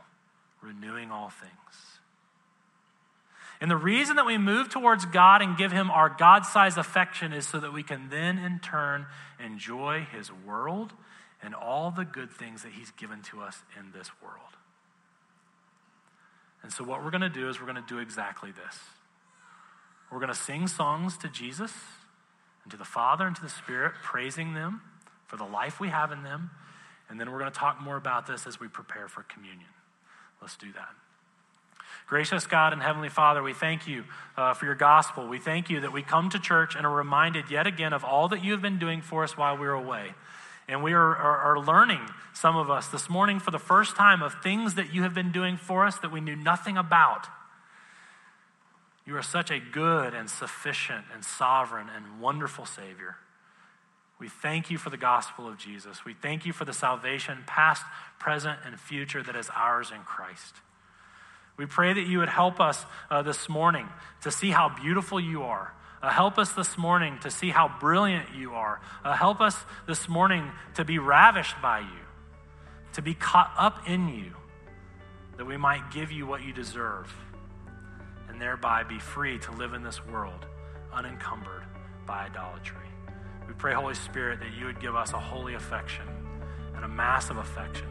renewing 0.62 1.10
all 1.10 1.30
things. 1.30 1.52
And 3.60 3.68
the 3.68 3.76
reason 3.76 4.16
that 4.16 4.26
we 4.26 4.38
move 4.38 4.68
towards 4.68 5.04
God 5.04 5.42
and 5.42 5.56
give 5.56 5.72
Him 5.72 5.90
our 5.90 6.08
God 6.08 6.46
sized 6.46 6.78
affection 6.78 7.32
is 7.32 7.46
so 7.46 7.58
that 7.58 7.72
we 7.72 7.82
can 7.82 8.08
then, 8.08 8.38
in 8.38 8.60
turn, 8.60 9.06
enjoy 9.44 10.06
His 10.12 10.30
world 10.32 10.92
and 11.42 11.56
all 11.56 11.90
the 11.90 12.04
good 12.04 12.30
things 12.30 12.62
that 12.62 12.72
He's 12.72 12.92
given 12.92 13.20
to 13.22 13.40
us 13.40 13.64
in 13.78 13.90
this 13.90 14.10
world. 14.22 14.36
And 16.62 16.72
so, 16.72 16.84
what 16.84 17.02
we're 17.02 17.10
going 17.10 17.22
to 17.22 17.28
do 17.28 17.48
is 17.48 17.58
we're 17.58 17.66
going 17.66 17.82
to 17.82 17.94
do 17.94 17.98
exactly 17.98 18.52
this. 18.52 18.78
We're 20.12 20.20
going 20.20 20.32
to 20.32 20.38
sing 20.38 20.68
songs 20.68 21.18
to 21.18 21.28
Jesus 21.28 21.72
and 22.62 22.70
to 22.70 22.76
the 22.76 22.84
Father 22.84 23.26
and 23.26 23.34
to 23.34 23.42
the 23.42 23.48
Spirit, 23.48 23.94
praising 24.04 24.54
them 24.54 24.82
for 25.28 25.36
the 25.36 25.44
life 25.44 25.78
we 25.78 25.88
have 25.88 26.10
in 26.10 26.24
them. 26.24 26.50
And 27.08 27.20
then 27.20 27.30
we're 27.30 27.38
going 27.38 27.52
to 27.52 27.58
talk 27.58 27.80
more 27.80 27.96
about 27.96 28.26
this 28.26 28.46
as 28.46 28.58
we 28.58 28.66
prepare 28.66 29.08
for 29.08 29.22
communion. 29.22 29.68
Let's 30.42 30.56
do 30.56 30.72
that. 30.72 30.88
Gracious 32.06 32.46
God 32.46 32.72
and 32.72 32.82
Heavenly 32.82 33.10
Father, 33.10 33.42
we 33.42 33.52
thank 33.52 33.86
you 33.86 34.04
uh, 34.36 34.54
for 34.54 34.64
your 34.64 34.74
gospel. 34.74 35.28
We 35.28 35.38
thank 35.38 35.68
you 35.68 35.80
that 35.80 35.92
we 35.92 36.02
come 36.02 36.30
to 36.30 36.38
church 36.38 36.74
and 36.74 36.86
are 36.86 36.94
reminded 36.94 37.50
yet 37.50 37.66
again 37.66 37.92
of 37.92 38.02
all 38.02 38.28
that 38.28 38.42
you 38.42 38.52
have 38.52 38.62
been 38.62 38.78
doing 38.78 39.02
for 39.02 39.24
us 39.24 39.36
while 39.36 39.56
we 39.56 39.66
were 39.66 39.74
away. 39.74 40.14
And 40.68 40.82
we 40.82 40.92
are, 40.92 41.16
are, 41.16 41.38
are, 41.38 41.60
learning, 41.60 42.00
some 42.34 42.56
of 42.56 42.70
us, 42.70 42.88
this 42.88 43.10
morning 43.10 43.40
for 43.40 43.50
the 43.50 43.58
first 43.58 43.96
time 43.96 44.22
of 44.22 44.34
things 44.42 44.74
that 44.74 44.92
you 44.92 45.02
have 45.02 45.14
been 45.14 45.32
doing 45.32 45.56
for 45.56 45.86
us 45.86 45.98
that 45.98 46.10
we 46.10 46.20
knew 46.20 46.36
nothing 46.36 46.76
about. 46.76 47.26
You 49.06 49.16
are 49.16 49.22
such 49.22 49.50
a 49.50 49.58
good 49.58 50.14
and 50.14 50.28
sufficient 50.28 51.06
and 51.12 51.24
sovereign 51.24 51.88
and 51.94 52.20
wonderful 52.20 52.66
Savior. 52.66 53.16
We 54.18 54.28
thank 54.28 54.70
you 54.70 54.78
for 54.78 54.90
the 54.90 54.96
gospel 54.96 55.46
of 55.46 55.58
Jesus. 55.58 56.04
We 56.04 56.14
thank 56.14 56.44
you 56.44 56.52
for 56.52 56.64
the 56.64 56.72
salvation, 56.72 57.38
past, 57.46 57.84
present, 58.18 58.58
and 58.64 58.78
future, 58.78 59.22
that 59.22 59.36
is 59.36 59.48
ours 59.54 59.92
in 59.94 60.02
Christ. 60.02 60.54
We 61.56 61.66
pray 61.66 61.92
that 61.92 62.06
you 62.06 62.18
would 62.18 62.28
help 62.28 62.60
us 62.60 62.84
uh, 63.10 63.22
this 63.22 63.48
morning 63.48 63.88
to 64.22 64.30
see 64.30 64.50
how 64.50 64.68
beautiful 64.68 65.20
you 65.20 65.42
are. 65.42 65.72
Uh, 66.02 66.10
help 66.10 66.38
us 66.38 66.52
this 66.52 66.78
morning 66.78 67.18
to 67.22 67.30
see 67.30 67.50
how 67.50 67.68
brilliant 67.80 68.34
you 68.34 68.54
are. 68.54 68.80
Uh, 69.04 69.14
help 69.14 69.40
us 69.40 69.56
this 69.86 70.08
morning 70.08 70.50
to 70.74 70.84
be 70.84 70.98
ravished 70.98 71.60
by 71.60 71.80
you, 71.80 72.04
to 72.92 73.02
be 73.02 73.14
caught 73.14 73.52
up 73.58 73.88
in 73.88 74.08
you, 74.08 74.32
that 75.36 75.44
we 75.44 75.56
might 75.56 75.90
give 75.90 76.12
you 76.12 76.26
what 76.26 76.42
you 76.42 76.52
deserve, 76.52 77.12
and 78.28 78.40
thereby 78.40 78.84
be 78.84 78.98
free 78.98 79.38
to 79.40 79.52
live 79.52 79.74
in 79.74 79.82
this 79.82 80.04
world 80.06 80.46
unencumbered 80.92 81.64
by 82.06 82.26
idolatry. 82.26 82.87
We 83.48 83.54
pray, 83.54 83.72
Holy 83.72 83.94
Spirit, 83.94 84.40
that 84.40 84.52
you 84.58 84.66
would 84.66 84.78
give 84.78 84.94
us 84.94 85.14
a 85.14 85.18
holy 85.18 85.54
affection 85.54 86.04
and 86.76 86.84
a 86.84 86.88
massive 86.88 87.38
affection 87.38 87.88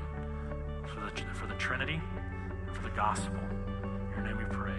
for 0.94 1.00
the, 1.02 1.12
for 1.34 1.48
the 1.48 1.56
Trinity 1.56 2.00
and 2.68 2.76
for 2.76 2.84
the 2.84 2.96
gospel. 2.96 3.40
In 3.84 4.12
your 4.16 4.28
name 4.28 4.38
we 4.38 4.46
pray. 4.56 4.77